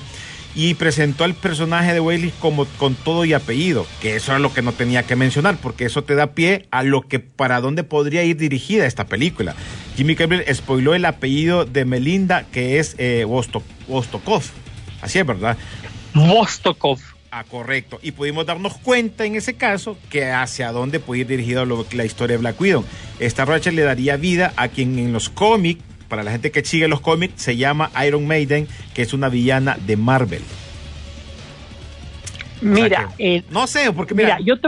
[0.55, 4.51] Y presentó al personaje de Whaley como con todo y apellido, que eso era lo
[4.51, 7.83] que no tenía que mencionar, porque eso te da pie a lo que para dónde
[7.83, 9.55] podría ir dirigida esta película.
[9.97, 14.41] Jimmy Kimmel spoiló el apellido de Melinda, que es eh, Vostokov.
[15.01, 15.57] Así es, ¿verdad?
[16.15, 17.16] Vostokov.
[17.37, 17.99] Ah, correcto.
[18.01, 22.35] Y pudimos darnos cuenta en ese caso que hacia dónde puede ir dirigida la historia
[22.35, 22.83] de Black Widow.
[23.19, 26.87] Esta Rachel le daría vida a quien en los cómics, para la gente que sigue
[26.87, 30.41] los cómics, se llama Iron Maiden, que es una villana de Marvel.
[32.61, 34.67] Mira, eh, no sé, porque mira, yo te,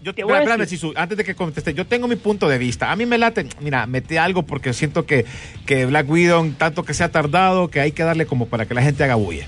[0.00, 0.80] yo, te voy a decir.
[0.96, 2.90] antes de que conteste, yo tengo mi punto de vista.
[2.90, 5.26] A mí me late, mira, metí algo porque siento que,
[5.66, 8.72] que Black Widow, tanto que se ha tardado, que hay que darle como para que
[8.72, 9.46] la gente haga bulla.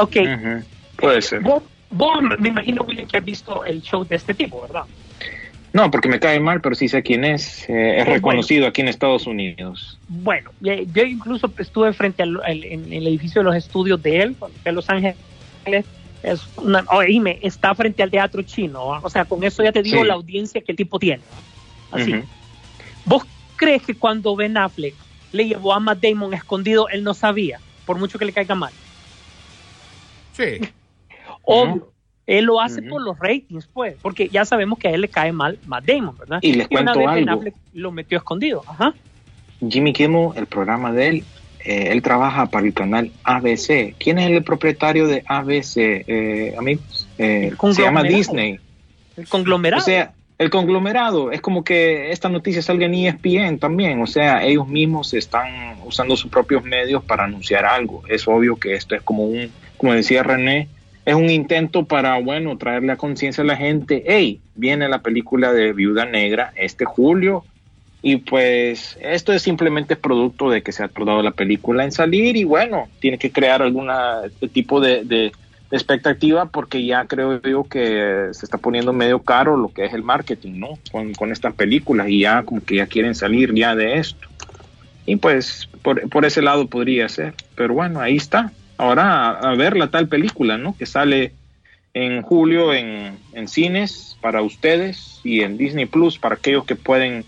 [0.00, 0.16] Ok.
[0.96, 1.40] Puede ser.
[1.42, 1.62] Vos,
[2.38, 4.84] me imagino, William, que has visto el show de este tipo, ¿verdad?
[5.72, 7.68] No, porque me cae mal, pero sí sé quién es.
[7.68, 9.98] Eh, es reconocido aquí en Estados Unidos.
[10.08, 14.74] Bueno, yo incluso estuve frente al en el edificio de los estudios de él, en
[14.74, 15.16] Los Ángeles.
[16.22, 18.82] Es una, oíme, está frente al teatro chino.
[18.84, 21.22] O sea, con eso ya te digo la audiencia que el tipo tiene.
[21.92, 22.14] Así.
[23.04, 23.24] ¿Vos
[23.56, 24.94] crees que cuando Ben Affleck
[25.32, 27.60] le llevó a Matt Damon escondido, él no sabía?
[27.90, 28.72] por mucho que le caiga mal.
[30.40, 30.68] Sí.
[31.42, 31.92] Obvio.
[32.26, 35.32] Él lo hace por los ratings, pues, porque ya sabemos que a él le cae
[35.32, 36.38] mal Matt Damon, ¿verdad?
[36.42, 37.40] Y les cuento una vez Ben algo.
[37.40, 38.62] Affleck lo metió escondido.
[38.68, 38.94] Ajá.
[39.68, 41.24] Jimmy Kimmel, el programa de él,
[41.64, 43.96] eh, él trabaja para el canal ABC.
[43.98, 47.08] ¿Quién es el propietario de ABC, eh, amigos?
[47.18, 48.04] Eh, se llama.
[48.04, 48.60] Disney.
[49.16, 49.82] El conglomerado.
[49.82, 54.00] O sea, el conglomerado es como que esta noticia salga en ESPN también.
[54.00, 58.02] O sea, ellos mismos están usando sus propios medios para anunciar algo.
[58.08, 59.50] Es obvio que esto es como un,
[59.80, 60.68] como decía René,
[61.06, 64.04] es un intento para, bueno, traerle a conciencia a la gente.
[64.06, 67.44] Hey, viene la película de Viuda Negra este julio.
[68.02, 72.36] Y pues esto es simplemente producto de que se ha tardado la película en salir
[72.36, 73.88] y bueno, tiene que crear algún
[74.52, 75.32] tipo de, de-
[75.70, 80.02] expectativa porque ya creo yo que se está poniendo medio caro lo que es el
[80.02, 80.78] marketing, ¿no?
[80.90, 84.28] Con, con estas películas y ya como que ya quieren salir ya de esto.
[85.06, 87.34] Y pues por, por ese lado podría ser.
[87.54, 88.52] Pero bueno, ahí está.
[88.80, 90.74] Ahora a, a ver la tal película, ¿no?
[90.74, 91.34] Que sale
[91.92, 97.26] en julio en, en cines para ustedes y en Disney Plus para aquellos que pueden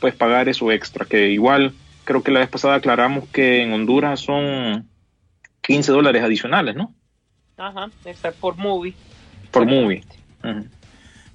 [0.00, 4.20] pues pagar eso extra, que igual creo que la vez pasada aclaramos que en Honduras
[4.20, 4.88] son
[5.60, 6.94] 15 dólares adicionales, ¿no?
[7.58, 8.94] Ajá, except por movie.
[9.50, 10.02] Por movie.
[10.42, 10.64] Ujú.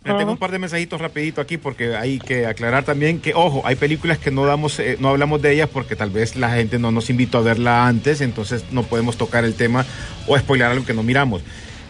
[0.03, 3.75] Tengo un par de mensajitos rapidito aquí porque hay que aclarar también que, ojo, hay
[3.75, 6.91] películas que no damos, eh, no hablamos de ellas porque tal vez la gente no
[6.91, 9.85] nos invitó a verla antes, entonces no podemos tocar el tema
[10.25, 11.41] o spoiler algo que no miramos.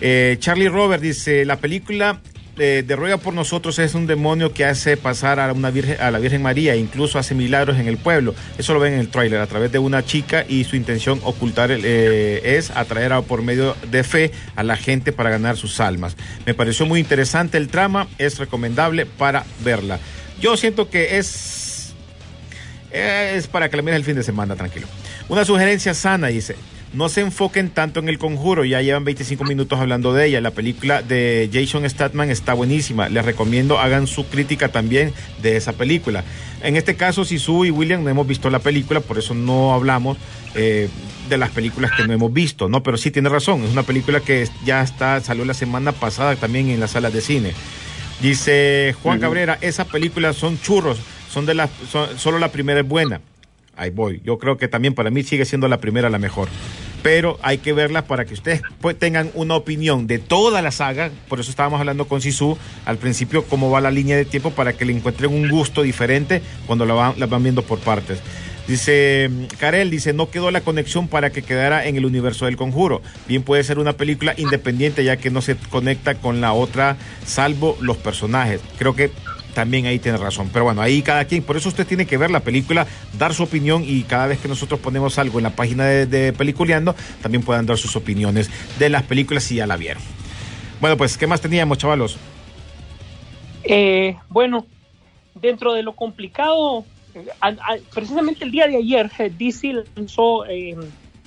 [0.01, 2.19] Eh, Charlie Robert dice, la película
[2.59, 6.11] eh, de Ruega por nosotros es un demonio que hace pasar a una virgen, a
[6.11, 8.35] la Virgen María, incluso hace milagros en el pueblo.
[8.57, 11.71] Eso lo ven en el tráiler a través de una chica y su intención ocultar
[11.71, 16.15] eh, es atraer a- por medio de fe a la gente para ganar sus almas.
[16.45, 19.99] Me pareció muy interesante el trama, es recomendable para verla.
[20.41, 21.93] Yo siento que es
[22.91, 24.87] es para que la mires el fin de semana, tranquilo.
[25.27, 26.55] Una sugerencia sana, dice.
[26.91, 30.41] No se enfoquen tanto en el conjuro, ya llevan 25 minutos hablando de ella.
[30.41, 33.09] La película de Jason Statham está buenísima.
[33.09, 36.23] Les recomiendo hagan su crítica también de esa película.
[36.63, 40.17] En este caso, Sisu y William no hemos visto la película, por eso no hablamos
[40.55, 40.89] eh,
[41.29, 42.81] de las películas que no hemos visto, ¿no?
[42.81, 46.69] Pero sí tiene razón, es una película que ya está, salió la semana pasada también
[46.69, 47.53] en las salas de cine.
[48.19, 50.99] Dice Juan Cabrera, esas películas son churros,
[51.31, 51.69] son de las,
[52.17, 53.21] solo la primera es buena.
[53.79, 54.21] Ahí voy.
[54.25, 56.49] Yo creo que también para mí sigue siendo la primera la mejor.
[57.01, 61.11] Pero hay que verla para que ustedes pues, tengan una opinión de toda la saga.
[61.29, 64.73] Por eso estábamos hablando con Sisu al principio cómo va la línea de tiempo para
[64.73, 68.19] que le encuentren un gusto diferente cuando la van, la van viendo por partes.
[68.67, 73.01] Dice Karel, dice, no quedó la conexión para que quedara en el universo del conjuro.
[73.27, 77.77] Bien puede ser una película independiente ya que no se conecta con la otra, salvo
[77.81, 78.61] los personajes.
[78.77, 79.09] Creo que
[79.53, 80.49] también ahí tiene razón.
[80.51, 83.43] Pero bueno, ahí cada quien, por eso usted tiene que ver la película, dar su
[83.43, 87.43] opinión y cada vez que nosotros ponemos algo en la página de, de Peliculeando, también
[87.43, 90.01] puedan dar sus opiniones de las películas si ya la vieron.
[90.79, 92.17] Bueno, pues, ¿qué más teníamos, chavalos?
[93.63, 94.65] Eh, bueno,
[95.35, 96.85] dentro de lo complicado,
[97.15, 97.27] eh,
[97.93, 100.77] precisamente el día de ayer eh, DC lanzó, eh,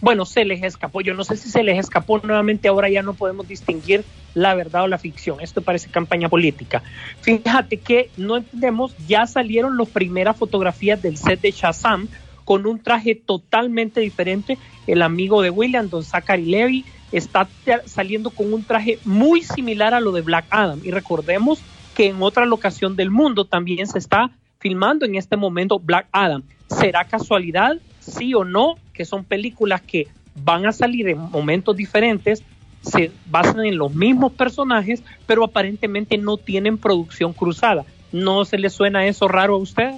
[0.03, 3.15] bueno, se les escapó, yo no sé si se les escapó nuevamente, ahora ya no
[3.15, 6.83] podemos distinguir la verdad o la ficción, esto parece campaña política.
[7.21, 12.09] Fíjate que no entendemos, ya salieron las primeras fotografías del set de Shazam
[12.45, 17.49] con un traje totalmente diferente, el amigo de William, don Zachary Levy, está
[17.87, 20.81] saliendo con un traje muy similar a lo de Black Adam.
[20.83, 21.61] Y recordemos
[21.95, 26.43] que en otra locación del mundo también se está filmando en este momento Black Adam.
[26.69, 30.09] ¿Será casualidad, sí o no, que son películas que
[30.45, 32.43] van a salir en momentos diferentes,
[32.83, 37.85] se basan en los mismos personajes, pero aparentemente no tienen producción cruzada?
[38.11, 39.93] ¿No se le suena eso raro a usted?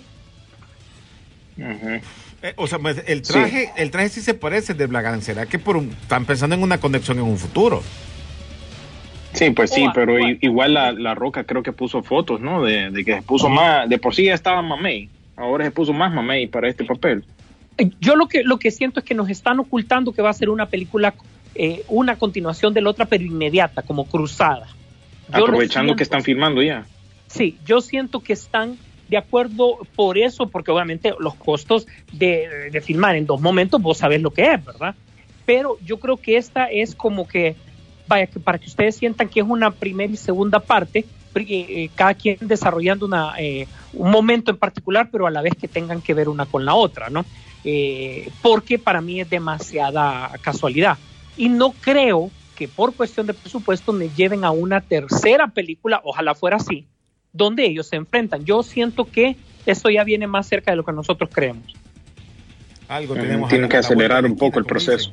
[1.56, 5.20] Eh, o sea, pues, el traje, el traje sí se parece de Adam.
[5.22, 7.82] ¿Será que por un- están pensando en una conexión en un futuro?
[9.32, 12.62] Sí, pues sí, pero igual la, la Roca creo que puso fotos, ¿no?
[12.62, 15.92] De, de que se puso más, de por sí ya estaba mamey, ahora se puso
[15.92, 17.24] más mamey para este papel.
[18.00, 20.48] Yo lo que, lo que siento es que nos están ocultando que va a ser
[20.48, 21.16] una película,
[21.54, 24.66] eh, una continuación de la otra, pero inmediata, como cruzada.
[25.28, 26.86] Yo Aprovechando siento que están filmando ya.
[27.28, 32.80] Sí, yo siento que están de acuerdo por eso, porque obviamente los costos de, de
[32.80, 34.94] filmar en dos momentos, vos sabés lo que es, ¿verdad?
[35.44, 37.58] Pero yo creo que esta es como que,
[38.06, 41.92] vaya, que para que ustedes sientan que es una primera y segunda parte, pri- eh,
[41.94, 46.00] cada quien desarrollando una, eh, un momento en particular, pero a la vez que tengan
[46.00, 47.26] que ver una con la otra, ¿no?
[47.64, 50.98] Eh, porque para mí es demasiada casualidad.
[51.36, 56.34] Y no creo que por cuestión de presupuesto me lleven a una tercera película, ojalá
[56.34, 56.86] fuera así,
[57.32, 58.44] donde ellos se enfrentan.
[58.44, 61.74] Yo siento que esto ya viene más cerca de lo que nosotros creemos.
[62.88, 63.48] Algo Ujú, tenemos.
[63.48, 65.12] Tienen que acelerar un poco el proceso.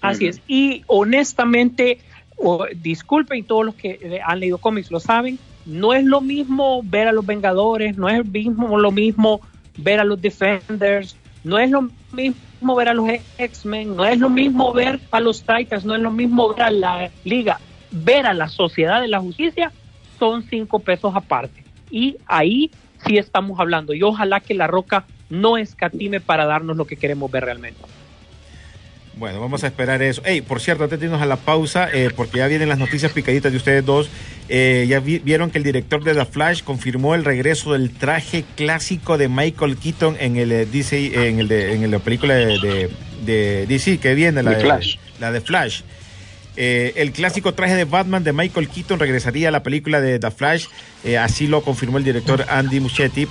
[0.00, 0.40] Así es.
[0.48, 2.00] Y honestamente,
[2.36, 6.82] o, disculpen, todos los que eh, han leído cómics lo saben, no es lo mismo
[6.82, 9.40] ver a los Vengadores, no es mismo, lo mismo
[9.76, 14.28] ver a los Defenders, no es lo mismo ver a los X-Men, no es lo
[14.28, 18.34] mismo ver a los Titans, no es lo mismo ver a la Liga, ver a
[18.34, 19.72] la Sociedad de la Justicia
[20.18, 21.64] son cinco pesos aparte.
[21.90, 22.70] Y ahí
[23.06, 23.94] sí estamos hablando.
[23.94, 27.80] Y ojalá que la roca no escatime para darnos lo que queremos ver realmente.
[29.20, 30.22] Bueno, vamos a esperar eso.
[30.24, 33.12] Hey, por cierto, antes de irnos a la pausa, eh, porque ya vienen las noticias
[33.12, 34.08] picaditas de ustedes dos,
[34.48, 39.18] eh, ya vieron que el director de The Flash confirmó el regreso del traje clásico
[39.18, 42.88] de Michael Keaton en el eh, DC, en el de, en la película de,
[43.26, 44.96] de, DC que viene, la de, Flash.
[45.20, 45.82] La de Flash.
[46.60, 50.66] El clásico traje de Batman de Michael Keaton regresaría a la película de The Flash,
[51.18, 53.26] así lo confirmó el director Andy Muschietti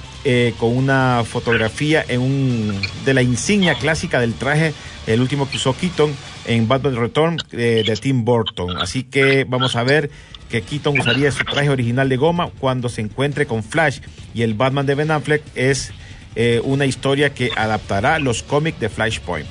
[0.58, 4.74] con una fotografía en un, de la insignia clásica del traje
[5.10, 6.16] el último que usó Keaton
[6.46, 8.78] en Batman Return eh, de Tim Burton.
[8.78, 10.10] Así que vamos a ver
[10.50, 14.00] que Keaton usaría su traje original de goma cuando se encuentre con Flash
[14.34, 15.92] y el Batman de Ben Affleck es
[16.36, 19.48] eh, una historia que adaptará los cómics de Flashpoint.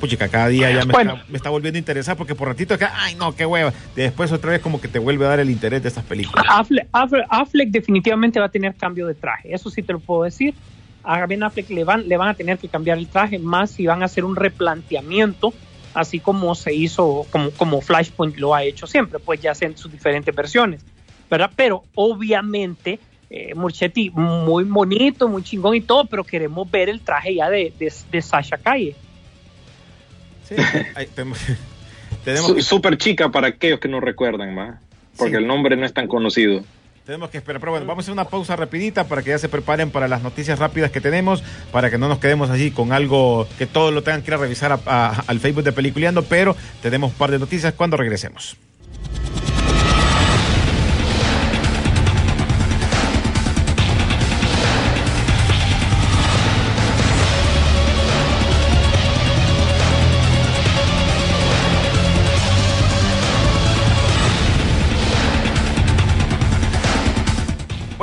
[0.00, 3.36] Puchica, cada día ya me, está, volviendo a interesar porque por ratito acá, ay no,
[3.36, 3.72] qué hueva.
[3.94, 6.44] Después otra vez como que te vuelve a dar el interés de estas películas.
[6.48, 10.54] Affleck definitivamente va a tener cambio de traje, eso sí te lo puedo decir
[11.02, 13.86] a Ben Affleck le van, le van a tener que cambiar el traje, más si
[13.86, 15.52] van a hacer un replanteamiento,
[15.94, 19.90] así como se hizo, como, como Flashpoint lo ha hecho siempre, pues ya en sus
[19.90, 20.84] diferentes versiones,
[21.30, 21.50] ¿verdad?
[21.56, 22.98] Pero obviamente,
[23.30, 27.72] eh, Murchetti, muy bonito, muy chingón y todo, pero queremos ver el traje ya de,
[27.78, 28.94] de, Sasha Calle.
[30.50, 30.56] Sí,
[32.24, 34.80] tenemos, Súper chica para aquellos que no recuerdan más,
[35.16, 36.62] porque el nombre no es tan conocido.
[37.06, 39.48] Tenemos que esperar, pero bueno, vamos a hacer una pausa rapidita para que ya se
[39.48, 43.48] preparen para las noticias rápidas que tenemos, para que no nos quedemos allí con algo
[43.58, 47.18] que todos lo tengan que ir a revisar al Facebook de Peliculeando, pero tenemos un
[47.18, 48.56] par de noticias cuando regresemos.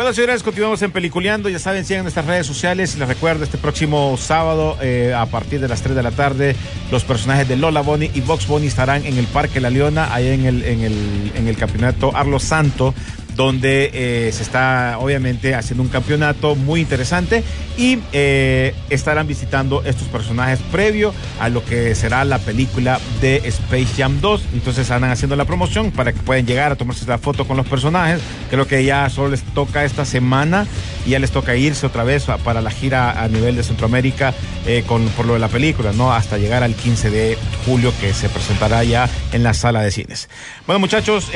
[0.07, 1.49] Bueno, señores, continuamos en Peliculeando.
[1.49, 2.97] Ya saben, sigan nuestras redes sociales.
[2.97, 6.55] Les recuerdo, este próximo sábado, eh, a partir de las 3 de la tarde,
[6.91, 10.29] los personajes de Lola Bonnie y Vox Bonnie estarán en el Parque La Leona, ahí
[10.29, 12.95] en el, en el, en el campeonato Arlo Santo
[13.37, 17.43] donde eh, se está obviamente haciendo un campeonato muy interesante
[17.77, 23.89] y eh, estarán visitando estos personajes previo a lo que será la película de Space
[23.95, 24.43] Jam 2.
[24.53, 27.67] Entonces andan haciendo la promoción para que puedan llegar a tomarse la foto con los
[27.67, 28.21] personajes.
[28.49, 30.65] Creo que ya solo les toca esta semana
[31.05, 34.33] y ya les toca irse otra vez para la gira a nivel de Centroamérica
[34.65, 36.11] eh, con, por lo de la película, ¿no?
[36.11, 40.27] Hasta llegar al 15 de julio que se presentará ya en la sala de cines.
[40.65, 41.29] Bueno, muchachos,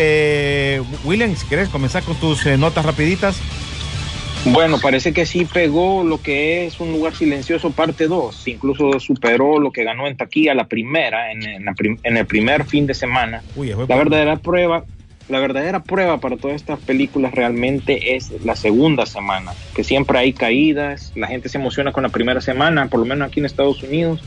[1.06, 3.42] William, si quieres comenzar con tus eh, notas rapiditas.
[4.46, 9.60] Bueno, parece que sí pegó lo que es un lugar silencioso parte 2, incluso superó
[9.60, 13.44] lo que ganó en taquilla la primera, en, en, el primer fin de semana.
[13.56, 14.86] la verdadera prueba,
[15.30, 20.34] la verdadera prueba para todas estas películas realmente es la segunda semana, que siempre hay
[20.34, 23.84] caídas, la gente se emociona con la primera semana, por lo menos aquí en Estados
[23.84, 24.22] Unidos,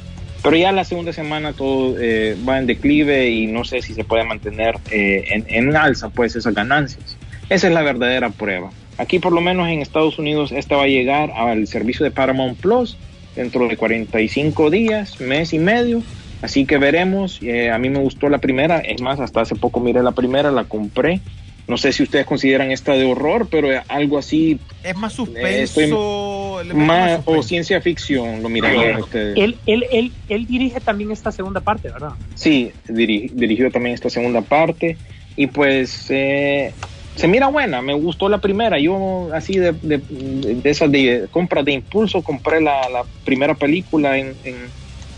[0.45, 4.05] pero ya la segunda semana todo eh, va en declive y no sé si se
[4.05, 7.17] puede mantener eh, en, en alza pues esas ganancias.
[7.49, 8.71] Esa es la verdadera prueba.
[8.99, 12.59] Aquí por lo menos en Estados Unidos esta va a llegar al servicio de Paramount
[12.59, 12.97] Plus
[13.35, 16.03] dentro de 45 días, mes y medio.
[16.43, 17.41] Así que veremos.
[17.43, 18.79] Eh, a mí me gustó la primera.
[18.79, 21.21] Es más, hasta hace poco miré la primera, la compré.
[21.67, 24.61] No sé si ustedes consideran esta de horror, pero algo así.
[24.83, 26.61] Es más suspenso.
[26.75, 29.39] más, o ciencia ficción, lo mirarían ustedes.
[29.39, 32.13] Él, él, él, él, dirige también esta segunda parte, ¿verdad?
[32.35, 34.99] Sí, dirigió también esta segunda parte.
[35.37, 36.75] Y pues eh,
[37.17, 38.79] se mira buena, me gustó la primera.
[38.79, 44.35] Yo así de, de, de esas de compras de impulso compré la, primera película en,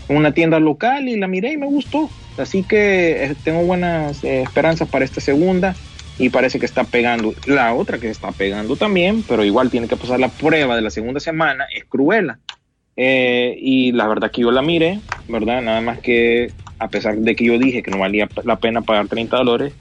[0.09, 2.09] una tienda local y la miré y me gustó.
[2.37, 5.75] Así que eh, tengo buenas eh, esperanzas para esta segunda
[6.19, 7.33] y parece que está pegando.
[7.45, 10.91] La otra que está pegando también, pero igual tiene que pasar la prueba de la
[10.91, 12.39] segunda semana, es Cruella.
[12.95, 15.61] Eh, y la verdad que yo la miré, ¿verdad?
[15.61, 19.07] Nada más que a pesar de que yo dije que no valía la pena pagar
[19.07, 19.73] 30 dólares,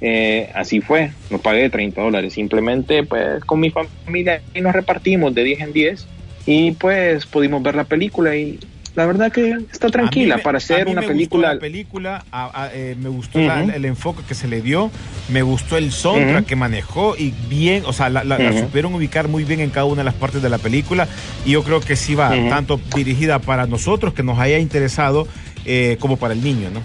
[0.00, 5.34] eh, así fue, no pagué 30 dólares, simplemente pues con mi familia y nos repartimos
[5.34, 6.06] de 10 en 10
[6.46, 8.58] y pues pudimos ver la película y
[8.94, 11.54] la verdad que está tranquila para hacer una película.
[11.54, 12.24] la película,
[12.72, 14.90] eh, me gustó el enfoque que se le dio,
[15.30, 18.24] me gustó el soundtrack que manejó y bien, o sea, la,
[18.58, 21.06] supieron ubicar muy bien en cada una de las partes de la película
[21.44, 25.28] y yo creo que sí va tanto dirigida para nosotros que nos haya interesado
[25.64, 26.80] eh, como para el niño, ¿no?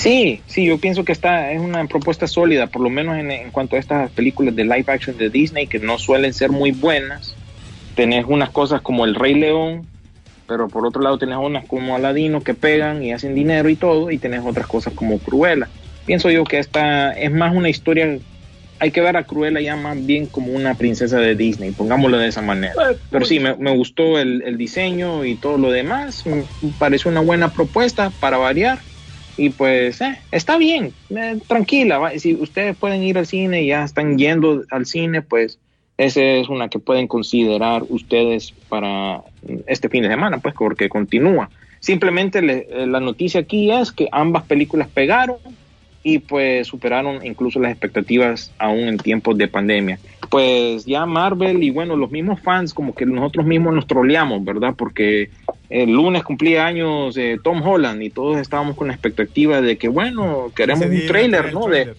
[0.00, 3.50] Sí, sí, yo pienso que esta es una propuesta sólida, por lo menos en, en,
[3.50, 7.34] cuanto a estas películas de live action de Disney, que no suelen ser muy buenas.
[7.96, 9.86] Tenés unas cosas como El Rey León,
[10.46, 14.10] pero por otro lado tenés unas como Aladino que pegan y hacen dinero y todo,
[14.10, 15.68] y tenés otras cosas como Cruella.
[16.06, 18.18] Pienso yo que esta es más una historia,
[18.78, 22.28] hay que ver a Cruella ya más bien como una princesa de Disney, pongámoslo de
[22.28, 22.72] esa manera.
[23.10, 26.44] Pero sí, me, me gustó el, el, diseño y todo lo demás, me
[26.78, 28.78] parece una buena propuesta para variar.
[29.36, 33.84] Y pues eh, está bien, eh, tranquila, si ustedes pueden ir al cine y ya
[33.84, 35.58] están yendo al cine, pues
[35.96, 39.22] esa es una que pueden considerar ustedes para
[39.66, 41.50] este fin de semana, pues porque continúa.
[41.80, 45.38] Simplemente le, la noticia aquí es que ambas películas pegaron
[46.02, 49.98] y pues superaron incluso las expectativas aún en tiempos de pandemia.
[50.30, 54.74] Pues ya Marvel y bueno, los mismos fans como que nosotros mismos nos troleamos, ¿verdad?
[54.78, 55.28] Porque
[55.68, 59.88] el lunes cumplía años eh, Tom Holland y todos estábamos con la expectativa de que
[59.88, 61.66] bueno, queremos un trailer, ¿no?
[61.66, 61.94] De,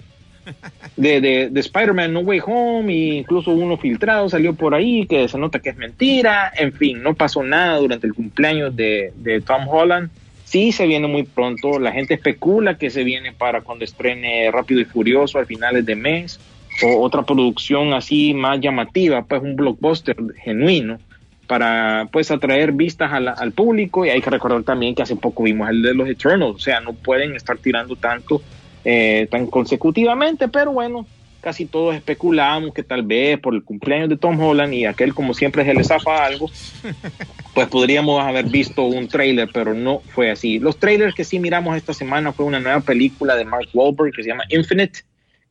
[0.95, 5.27] de, de, de Spider-Man No Way Home e incluso uno filtrado salió por ahí que
[5.27, 9.41] se nota que es mentira, en fin, no pasó nada durante el cumpleaños de, de
[9.41, 10.09] Tom Holland.
[10.45, 14.79] Sí se viene muy pronto, la gente especula que se viene para cuando estrene Rápido
[14.79, 16.39] y Furioso a finales de mes
[16.83, 20.97] o otra producción así más llamativa, pues un blockbuster genuino
[21.47, 25.43] para pues atraer vistas la, al público y hay que recordar también que hace poco
[25.43, 28.41] vimos el de los Eternals, o sea, no pueden estar tirando tanto
[28.85, 31.05] eh, tan consecutivamente, pero bueno,
[31.41, 35.33] casi todos especulamos que tal vez por el cumpleaños de Tom Holland y aquel como
[35.33, 36.49] siempre se le zafa algo,
[37.53, 40.59] pues podríamos haber visto un trailer, pero no fue así.
[40.59, 44.23] Los trailers que sí miramos esta semana fue una nueva película de Mark Wahlberg que
[44.23, 45.01] se llama Infinite,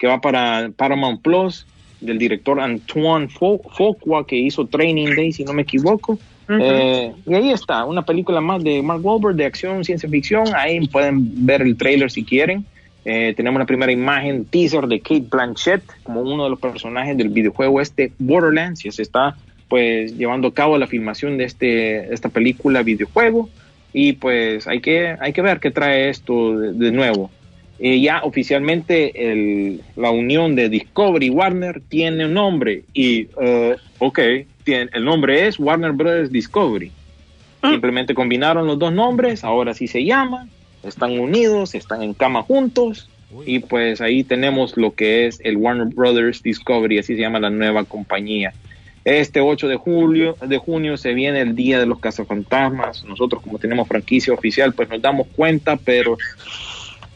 [0.00, 1.66] que va para Paramount Plus,
[2.00, 6.14] del director Antoine Fuqua, que hizo Training Day, si no me equivoco.
[6.48, 6.60] Uh -huh.
[6.62, 10.48] eh, y ahí está, una película más de Mark Wahlberg de acción, ciencia ficción.
[10.56, 12.64] Ahí pueden ver el trailer si quieren.
[13.04, 17.28] Eh, tenemos la primera imagen, teaser de Kate Blanchett como uno de los personajes del
[17.28, 19.36] videojuego este Borderlands, y se está
[19.68, 23.48] pues llevando a cabo la filmación de este, esta película videojuego
[23.92, 27.30] y pues hay que, hay que ver qué trae esto de, de nuevo.
[27.82, 33.74] Eh, ya oficialmente el, la unión de Discovery y Warner tiene un nombre y, uh,
[33.98, 34.18] ok,
[34.64, 36.92] tiene, el nombre es Warner Brothers Discovery.
[37.62, 40.50] Simplemente combinaron los dos nombres, ahora sí se llaman
[40.82, 43.08] están unidos, están en cama juntos
[43.46, 47.50] y pues ahí tenemos lo que es el Warner Brothers Discovery, así se llama la
[47.50, 48.52] nueva compañía.
[49.04, 53.04] Este 8 de julio, de junio se viene el Día de los Cazafantasmas.
[53.04, 56.18] Nosotros como tenemos franquicia oficial, pues nos damos cuenta, pero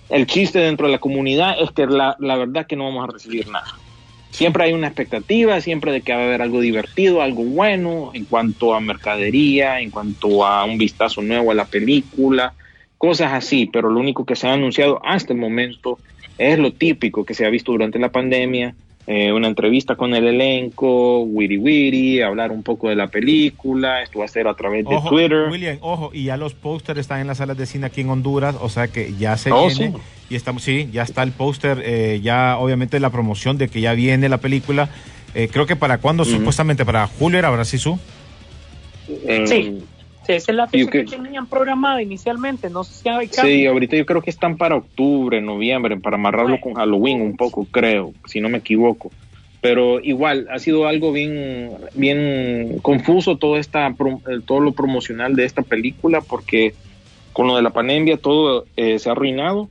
[0.08, 3.48] el chiste dentro de la comunidad es que la, verdad que no vamos a recibir
[3.48, 3.78] nada.
[4.30, 8.24] Siempre hay una expectativa, siempre de que va a haber algo divertido, algo bueno en
[8.24, 12.52] cuanto a mercadería, en cuanto a un vistazo nuevo a la película,
[12.98, 15.98] cosas así, pero lo único que se ha anunciado hasta el momento
[16.36, 18.74] es lo típico que se ha visto durante la pandemia,
[19.06, 24.20] eh, una entrevista con el elenco, wiri wiri, hablar un poco de la película, esto
[24.20, 25.48] va a ser a través de ojo, Twitter.
[25.50, 28.56] William, ojo, y ya los pósters están en las salas de cine aquí en Honduras,
[28.60, 30.02] o sea que ya se oh, viene, sí.
[30.30, 33.92] y estamos, sí, ya está el póster, eh, ya obviamente la promoción de que ya
[33.92, 34.88] viene la película,
[35.34, 36.38] eh, creo que para cuándo, uh -huh.
[36.38, 37.98] supuestamente para julio era, ¿verdad, Sisu?
[39.46, 39.78] Sí.
[40.28, 43.54] Esa es la fecha que, que, tenían programada inicialmente, no sé si hay cambio.
[43.54, 46.62] Sí, ahorita yo creo que están para octubre, noviembre, para amarrarlo bueno.
[46.62, 49.10] con Halloween un poco, creo, si no me equivoco.
[49.60, 53.94] Pero igual, ha sido algo bien, bien confuso todo, esta,
[54.44, 56.74] todo lo promocional de esta película, porque
[57.32, 59.68] con lo de la pandemia todo eh, se ha arruinado.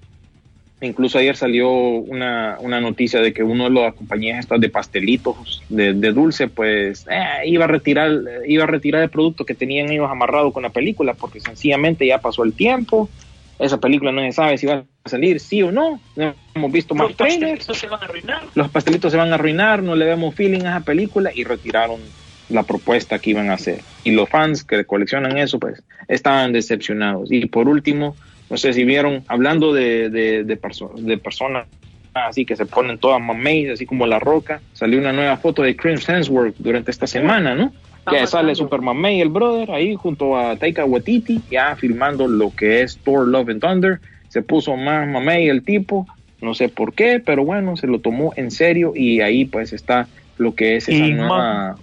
[0.84, 5.64] Incluso ayer salió una, una, noticia de que uno de las compañías estas de pastelitos
[5.70, 8.12] de, de dulce, pues eh, iba a retirar,
[8.46, 12.20] iba a retirar el producto que tenían ellos amarrado con la película, porque sencillamente ya
[12.20, 13.10] pasó el tiempo.
[13.60, 16.02] Esa película no se sabe si va a salir sí o no.
[16.16, 18.44] No hemos visto más Los pastelitos se van a arruinar.
[18.56, 22.02] Los pastelitos se van a arruinar, no le vemos feeling a esa película y retiraron
[22.50, 23.82] la propuesta que iban a hacer.
[24.04, 27.32] Y los fans que coleccionan eso, pues estaban decepcionados.
[27.32, 28.16] Y por último,
[28.54, 31.66] no sé si vieron, hablando de, de, de, perso de personas
[32.14, 35.76] así que se ponen todas mamey, así como la roca, salió una nueva foto de
[35.76, 37.74] Chris Hemsworth durante esta semana, ¿no?
[38.08, 42.56] Que ah, sale Super Mamey, el brother, ahí junto a Taika Waititi, ya filmando lo
[42.56, 44.00] que es Thor Love and Thunder.
[44.28, 46.06] Se puso más mamey el tipo,
[46.42, 50.08] no sé por qué, pero bueno, se lo tomó en serio y ahí pues está
[50.38, 51.76] lo que es esa y nueva...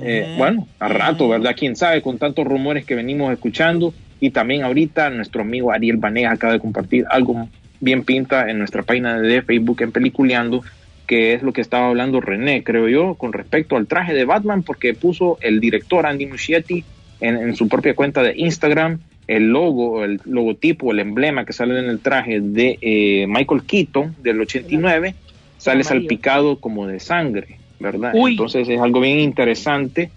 [0.00, 1.54] Eh, bueno, a rato, ¿verdad?
[1.58, 6.32] Quién sabe, con tantos rumores que venimos escuchando, y también ahorita nuestro amigo Ariel Baneja
[6.32, 7.48] acaba de compartir algo
[7.80, 10.62] bien pinta en nuestra página de Facebook en Peliculeando,
[11.06, 14.62] que es lo que estaba hablando René, creo yo, con respecto al traje de Batman,
[14.62, 16.84] porque puso el director Andy Muschietti
[17.20, 21.78] en, en su propia cuenta de Instagram el logo, el logotipo, el emblema que sale
[21.78, 25.14] en el traje de eh, Michael Keaton del 89
[25.58, 28.12] sale salpicado como de sangre, ¿verdad?
[28.14, 30.10] Entonces es algo bien interesante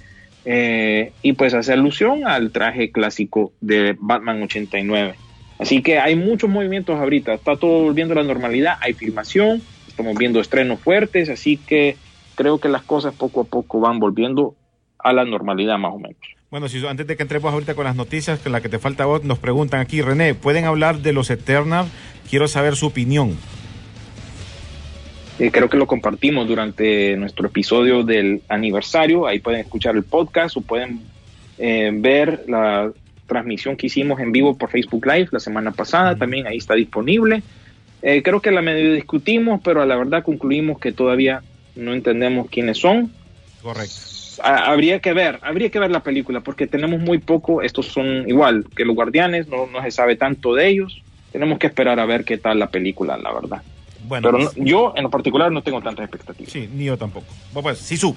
[0.52, 5.14] eh, y pues hace alusión al traje clásico de Batman 89.
[5.60, 10.18] Así que hay muchos movimientos ahorita, está todo volviendo a la normalidad, hay filmación, estamos
[10.18, 11.98] viendo estrenos fuertes, así que
[12.34, 14.56] creo que las cosas poco a poco van volviendo
[14.98, 16.18] a la normalidad más o menos.
[16.50, 19.06] Bueno, si antes de que entremos ahorita con las noticias, que la que te falta
[19.06, 21.92] vos, nos preguntan aquí, René, ¿pueden hablar de los Eternals?
[22.28, 23.38] Quiero saber su opinión.
[25.40, 29.26] Eh, creo que lo compartimos durante nuestro episodio del aniversario.
[29.26, 31.00] Ahí pueden escuchar el podcast o pueden
[31.58, 32.92] eh, ver la
[33.26, 36.18] transmisión que hicimos en vivo por Facebook Live la semana pasada.
[36.18, 37.42] También ahí está disponible.
[38.02, 41.42] Eh, creo que la medio discutimos, pero a la verdad concluimos que todavía
[41.74, 43.10] no entendemos quiénes son.
[43.62, 43.96] Correcto.
[44.44, 47.62] habría que ver, habría que ver la película porque tenemos muy poco.
[47.62, 51.02] Estos son igual que los Guardianes, no, no se sabe tanto de ellos.
[51.32, 53.62] Tenemos que esperar a ver qué tal la película, la verdad.
[54.10, 56.52] Bueno, Pero yo en lo particular no tengo tantas expectativas.
[56.52, 57.28] Sí, ni yo tampoco.
[57.54, 58.16] Bueno, pues, Sisu.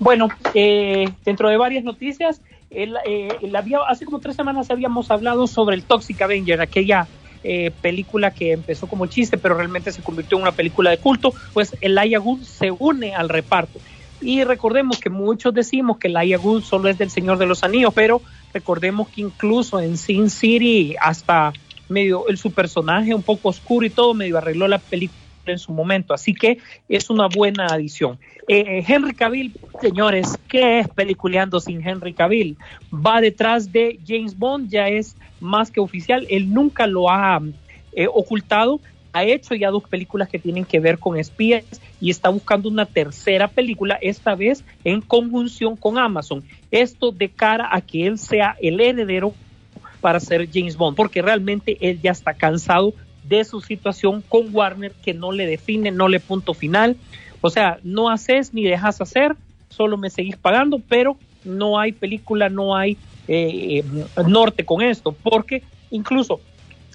[0.00, 5.46] Bueno, eh, dentro de varias noticias, el, eh, había, hace como tres semanas habíamos hablado
[5.46, 7.06] sobre el Toxic Avenger, aquella
[7.44, 11.32] eh, película que empezó como chiste, pero realmente se convirtió en una película de culto,
[11.52, 13.78] pues el Good se une al reparto.
[14.20, 17.94] Y recordemos que muchos decimos que el Good solo es del Señor de los Anillos,
[17.94, 18.22] pero
[18.52, 21.52] recordemos que incluso en Sin City hasta
[21.88, 25.72] medio el su personaje un poco oscuro y todo medio arregló la película en su
[25.72, 26.58] momento, así que
[26.88, 28.18] es una buena adición.
[28.48, 32.56] Eh, Henry Cavill, señores, ¿qué es peliculeando sin Henry Cavill?
[32.92, 37.40] Va detrás de James Bond, ya es más que oficial, él nunca lo ha
[37.92, 38.80] eh, ocultado,
[39.12, 41.64] ha hecho ya dos películas que tienen que ver con espías
[42.00, 46.44] y está buscando una tercera película, esta vez en conjunción con Amazon.
[46.70, 49.32] Esto de cara a que él sea el heredero
[50.00, 52.94] para ser James Bond, porque realmente él ya está cansado
[53.24, 56.96] de su situación con Warner que no le define, no le punto final.
[57.40, 59.36] O sea, no haces ni dejas hacer,
[59.68, 62.96] solo me seguís pagando, pero no hay película, no hay
[63.28, 63.84] eh,
[64.26, 66.40] norte con esto, porque incluso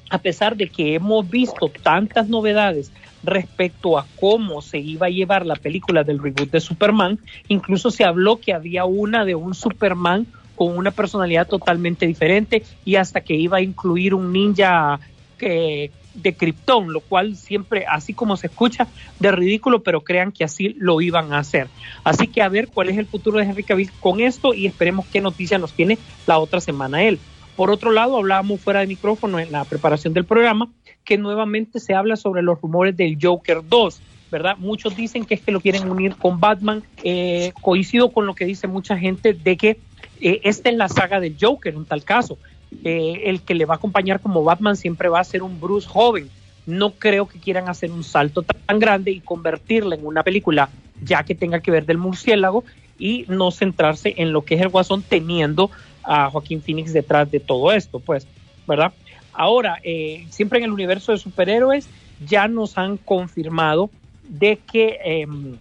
[0.09, 2.91] a pesar de que hemos visto tantas novedades
[3.23, 8.03] respecto a cómo se iba a llevar la película del reboot de Superman, incluso se
[8.03, 10.27] habló que había una de un Superman
[10.61, 14.99] con una personalidad totalmente diferente y hasta que iba a incluir un ninja
[15.39, 18.87] que, de Krypton, lo cual siempre, así como se escucha,
[19.19, 21.67] de ridículo, pero crean que así lo iban a hacer.
[22.03, 25.07] Así que a ver cuál es el futuro de Henry Cavill con esto y esperemos
[25.07, 25.97] qué noticia nos tiene
[26.27, 27.17] la otra semana él.
[27.55, 30.69] Por otro lado, hablábamos fuera de micrófono en la preparación del programa
[31.03, 33.99] que nuevamente se habla sobre los rumores del Joker 2.
[34.31, 34.55] ¿verdad?
[34.57, 36.83] Muchos dicen que es que lo quieren unir con Batman.
[37.03, 39.77] Eh, coincido con lo que dice mucha gente de que
[40.21, 42.37] eh, esta es la saga del Joker en tal caso.
[42.83, 45.87] Eh, el que le va a acompañar como Batman siempre va a ser un Bruce
[45.87, 46.29] joven.
[46.65, 50.69] No creo que quieran hacer un salto tan grande y convertirla en una película
[51.03, 52.63] ya que tenga que ver del murciélago
[52.99, 55.71] y no centrarse en lo que es el Guasón teniendo
[56.03, 58.27] a Joaquín Phoenix detrás de todo esto, pues,
[58.67, 58.93] ¿verdad?
[59.33, 61.89] Ahora, eh, siempre en el universo de superhéroes
[62.25, 63.89] ya nos han confirmado
[64.27, 65.57] de que em,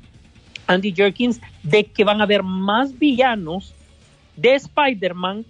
[0.66, 3.74] Andy Jerkins, de que van a haber más villanos
[4.36, 5.44] de Spider-Man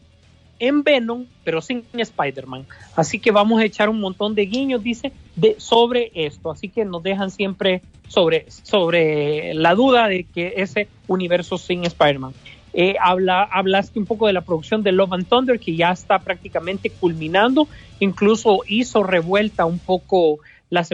[0.58, 2.66] en Venom, pero sin Spider-Man.
[2.94, 6.50] Así que vamos a echar un montón de guiños, dice, de, sobre esto.
[6.50, 12.34] Así que nos dejan siempre sobre, sobre la duda de que ese universo sin Spider-Man.
[12.72, 16.18] Eh, habla, hablaste un poco de la producción de Love and Thunder, que ya está
[16.18, 17.66] prácticamente culminando.
[17.98, 20.40] Incluso hizo revuelta un poco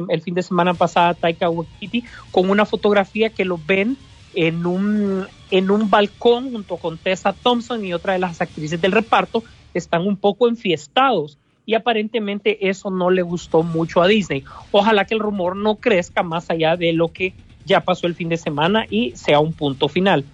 [0.08, 3.98] el fin de semana pasada Taika Waititi con una fotografía que lo ven
[4.34, 8.92] en un, en un balcón junto con Tessa Thompson y otra de las actrices del
[8.92, 9.42] reparto,
[9.74, 14.44] están un poco enfiestados y aparentemente eso no le gustó mucho a Disney.
[14.70, 17.34] Ojalá que el rumor no crezca más allá de lo que
[17.64, 20.24] ya pasó el fin de semana y sea un punto final.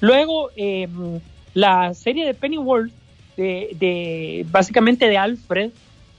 [0.00, 1.20] Luego, em,
[1.52, 2.90] la serie de Pennyworth,
[3.36, 5.70] de, de, básicamente de Alfred,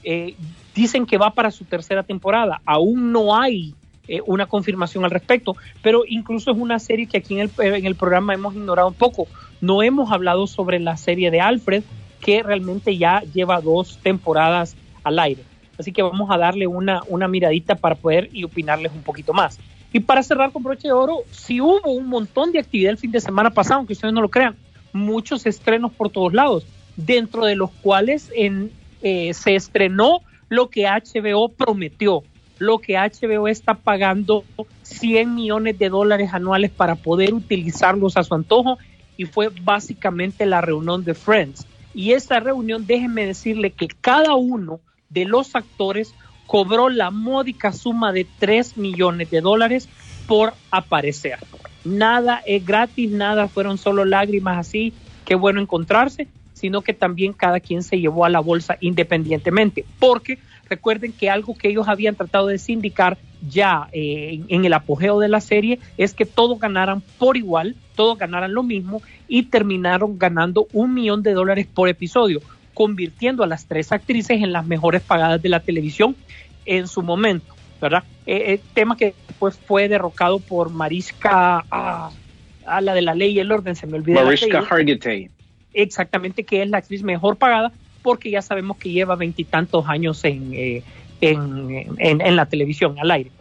[0.04, 0.36] eh,
[0.76, 2.62] dicen que va para su tercera temporada.
[2.66, 3.74] Aún no hay
[4.08, 7.86] eh, una confirmación al respecto, pero incluso es una serie que aquí en el, en
[7.86, 9.28] el programa hemos ignorado un poco.
[9.62, 11.84] No hemos hablado sobre la serie de Alfred,
[12.20, 15.44] que realmente ya lleva dos temporadas al aire.
[15.78, 19.60] Así que vamos a darle una, una miradita para poder y opinarles un poquito más.
[19.94, 23.12] Y para cerrar con broche de oro, si hubo un montón de actividad el fin
[23.12, 24.56] de semana pasado, aunque ustedes no lo crean,
[24.94, 31.50] muchos estrenos por todos lados, dentro de los cuales eh, se estrenó lo que HBO
[31.50, 32.24] prometió
[32.62, 34.46] lo que HBO está pagando
[34.84, 38.78] 100 millones de dólares anuales para poder utilizarlos a su antojo
[39.18, 41.66] y fue básicamente la reunión de Friends.
[41.96, 46.14] Y esta reunión, déjenme decirle que cada uno de los actores
[46.46, 49.90] cobró la módica suma de 3 millones de dólares
[50.28, 51.40] por aparecer.
[51.84, 54.94] Nada es gratis, nada fueron solo lágrimas así,
[55.26, 60.38] qué bueno encontrarse, sino que también cada quien se llevó a la bolsa independientemente, porque
[60.72, 63.18] recuerden que algo que ellos habían tratado de sindicar
[63.48, 68.18] ya eh, en el apogeo de la serie es que todos ganaran por igual, todos
[68.18, 72.40] ganaran lo mismo y terminaron ganando un millón de dólares por episodio,
[72.74, 76.16] convirtiendo a las tres actrices en las mejores pagadas de la televisión
[76.66, 78.06] en su momento, ¿verdad?
[78.26, 82.12] Eh, eh, tema que después fue derrocado por Mariska, ah,
[82.66, 84.24] a la de la ley y el orden, se me olvidó.
[84.24, 85.30] Mariska Hargitay.
[85.74, 90.54] Exactamente, que es la actriz mejor pagada, porque ya sabemos que lleva veintitantos años en,
[90.54, 90.84] eh,
[91.22, 93.32] en, en, la televisión, al aire.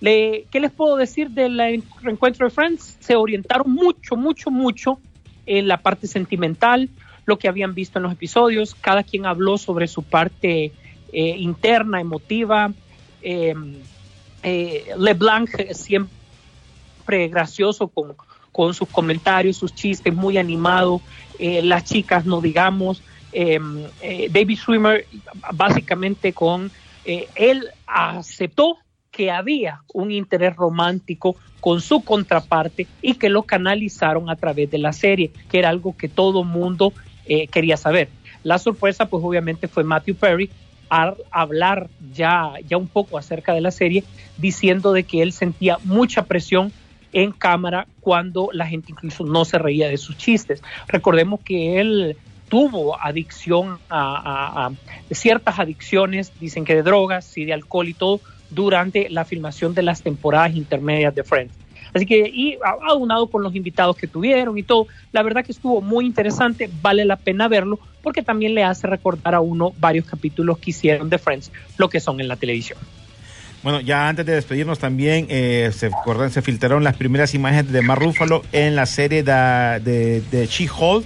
[0.00, 2.98] ¿Qué les puedo decir del reencuentro de Friends?
[3.00, 4.98] Se orientaron mucho, mucho, mucho
[5.46, 6.90] en la parte sentimental,
[7.26, 10.72] lo que habían visto en los episodios, cada quien habló sobre su parte
[11.12, 12.72] eh, interna, emotiva.
[13.22, 13.54] Eh,
[14.42, 18.14] eh, LeBlanc siempre gracioso con,
[18.52, 21.00] con, sus comentarios, sus chistes, muy animado.
[21.38, 23.02] Las chicas, no digamos.
[23.34, 25.06] David Swimmer,
[25.52, 26.70] básicamente con.
[27.04, 28.78] él aceptó
[29.14, 34.78] que había un interés romántico con su contraparte y que lo canalizaron a través de
[34.78, 36.92] la serie, que era algo que todo mundo
[37.26, 38.08] eh, quería saber.
[38.42, 40.50] La sorpresa, pues obviamente fue Matthew Perry
[40.90, 44.04] a hablar ya, ya un poco acerca de la serie,
[44.36, 46.72] diciendo de que él sentía mucha presión
[47.12, 50.62] en cámara cuando la gente incluso no se reía de sus chistes.
[50.88, 52.16] Recordemos que él
[52.54, 54.70] tuvo adicción a,
[55.10, 59.82] ciertas adicciones, dicen que de drogas y de alcohol y todo, durante la filmación de
[59.82, 61.52] las temporadas intermedias de Friends.
[61.92, 62.56] Así que, y
[62.88, 67.04] aunado con los invitados que tuvieron y todo, la verdad que estuvo muy interesante, vale
[67.04, 71.18] la pena verlo, porque también le hace recordar a uno varios capítulos que hicieron de
[71.18, 72.78] Friends, lo que son en la televisión.
[73.64, 75.90] Bueno, ya antes de despedirnos también eh, se,
[76.30, 77.98] se filtraron las primeras imágenes de Mar
[78.52, 81.04] en la serie de, de, de She-Hulk.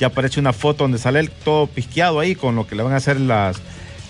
[0.00, 2.94] Ya aparece una foto donde sale él todo pisqueado ahí con lo que le van
[2.94, 3.60] a hacer las,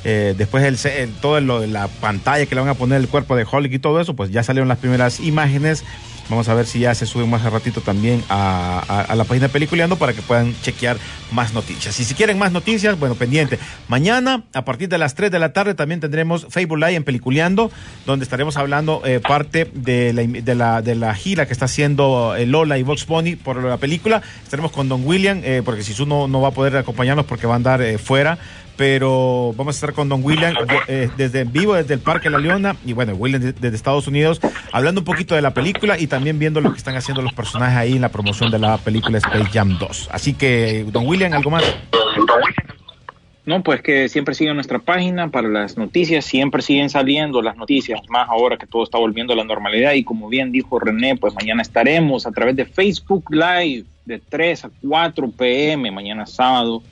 [0.05, 3.37] eh, después el, el, todo lo la pantalla que le van a poner el cuerpo
[3.37, 5.85] de Hulk y todo eso, pues ya salieron las primeras imágenes.
[6.31, 9.49] Vamos a ver si ya se sube más ratito también a, a, a, la página
[9.49, 10.97] Peliculeando para que puedan chequear
[11.33, 11.99] más noticias.
[11.99, 13.59] Y si quieren más noticias, bueno, pendiente.
[13.89, 17.71] Mañana, a partir de las 3 de la tarde, también tendremos Facebook Live en Peliculeando,
[18.07, 20.13] donde estaremos hablando eh, parte de
[20.55, 24.23] la, de, la, gira que está haciendo eh, Lola y Vox Pony por la película.
[24.45, 27.55] Estaremos con Don William, eh, porque si no, no va a poder acompañarnos porque va
[27.55, 28.39] a andar eh, fuera
[28.81, 30.55] pero vamos a estar con Don William
[30.89, 34.41] eh, desde vivo, desde el Parque La Leona, y bueno, William desde, desde Estados Unidos,
[34.73, 37.77] hablando un poquito de la película y también viendo lo que están haciendo los personajes
[37.77, 40.09] ahí en la promoción de la película Space Jam 2.
[40.11, 41.63] Así que, Don William, ¿algo más?
[43.45, 48.01] No, pues que siempre sigan nuestra página para las noticias, siempre siguen saliendo las noticias,
[48.09, 51.35] más ahora que todo está volviendo a la normalidad y como bien dijo René, pues
[51.35, 56.83] mañana estaremos a través de Facebook Live de 3 a 4 pm, mañana sábado,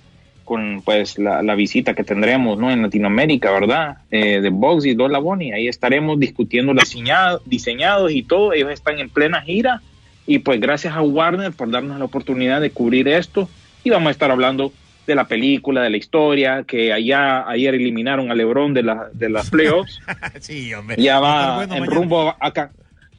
[0.49, 2.71] con pues la, la, visita que tendremos ¿no?
[2.71, 3.99] en Latinoamérica, ¿verdad?
[4.11, 5.53] Eh, de Box y Bonnie.
[5.53, 8.55] Ahí estaremos discutiendo los diseñados, diseñados y todo.
[8.55, 9.83] Ellos están en plena gira.
[10.27, 13.47] Y pues gracias a Warner por darnos la oportunidad de cubrir esto.
[13.85, 14.73] Y vamos a estar hablando
[15.07, 19.29] de la película, de la historia, que allá ayer eliminaron a Lebron de, la, de
[19.29, 20.01] las playoffs.
[20.41, 20.97] sí, hombre.
[20.99, 21.95] Ya va bueno en mañana.
[21.95, 22.71] rumbo acá.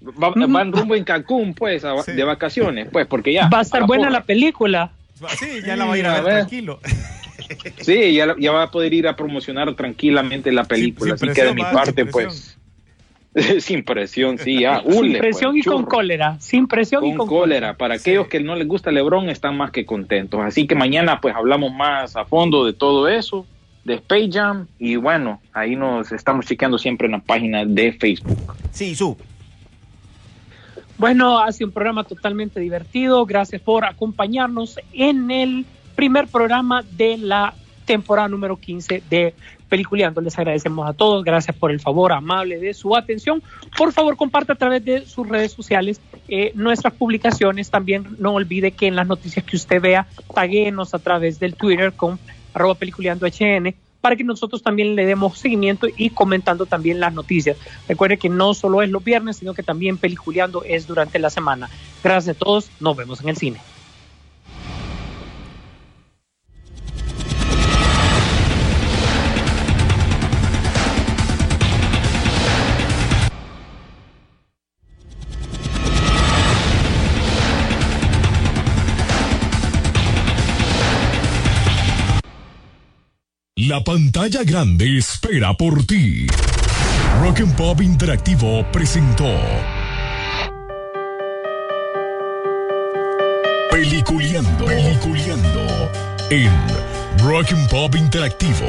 [0.02, 2.14] Va, va, en rumbo en Cancún, pues, a, sí.
[2.14, 3.50] de vacaciones, pues, porque ya.
[3.50, 4.94] Va a estar buena la película.
[5.38, 6.34] Sí, ya la va a ir a ver, a ver.
[6.34, 6.80] tranquilo.
[7.82, 11.18] Sí, ya, ya, va a poder ir a promocionar tranquilamente la película.
[11.18, 12.58] Sin, sin Así presión, que de mi parte, pues.
[13.60, 14.82] sin presión, sí, ya.
[14.84, 15.76] Ule, sin presión pues, y churro.
[15.78, 16.40] con cólera.
[16.40, 17.42] Sin presión con y con cólera.
[17.42, 17.78] cólera.
[17.78, 18.02] Para sí.
[18.02, 20.42] aquellos que no les gusta Lebron, están más que contentos.
[20.44, 23.46] Así que mañana, pues, hablamos más a fondo de todo eso,
[23.84, 24.68] de Space Jam.
[24.78, 28.38] Y bueno, ahí nos estamos chequeando siempre en la página de Facebook.
[28.72, 29.18] Sí, su.
[31.00, 33.26] Bueno, ha sido un programa totalmente divertido.
[33.26, 37.54] Gracias por acompañarnos en el primer programa de la
[37.86, 39.34] temporada número 15 de
[39.70, 40.20] Peliculeando.
[40.20, 43.42] Les agradecemos a todos, gracias por el favor amable de su atención.
[43.78, 47.70] Por favor, comparte a través de sus redes sociales eh, nuestras publicaciones.
[47.72, 51.94] También no olvide que en las noticias que usted vea, taguenos a través del Twitter
[51.94, 52.20] con
[52.54, 52.76] arroba
[54.02, 57.58] para que nosotros también le demos seguimiento y comentando también las noticias.
[57.88, 61.70] Recuerde que no solo es los viernes, sino que también peliculeando es durante la semana.
[62.04, 63.60] Gracias a todos, nos vemos en el cine.
[83.70, 86.26] La pantalla grande espera por ti.
[87.22, 89.30] Rock and Pop Interactivo presentó.
[93.70, 95.92] Peliculeando, peliculeando
[96.32, 96.52] en
[97.20, 98.66] Rock and Pop Interactivo.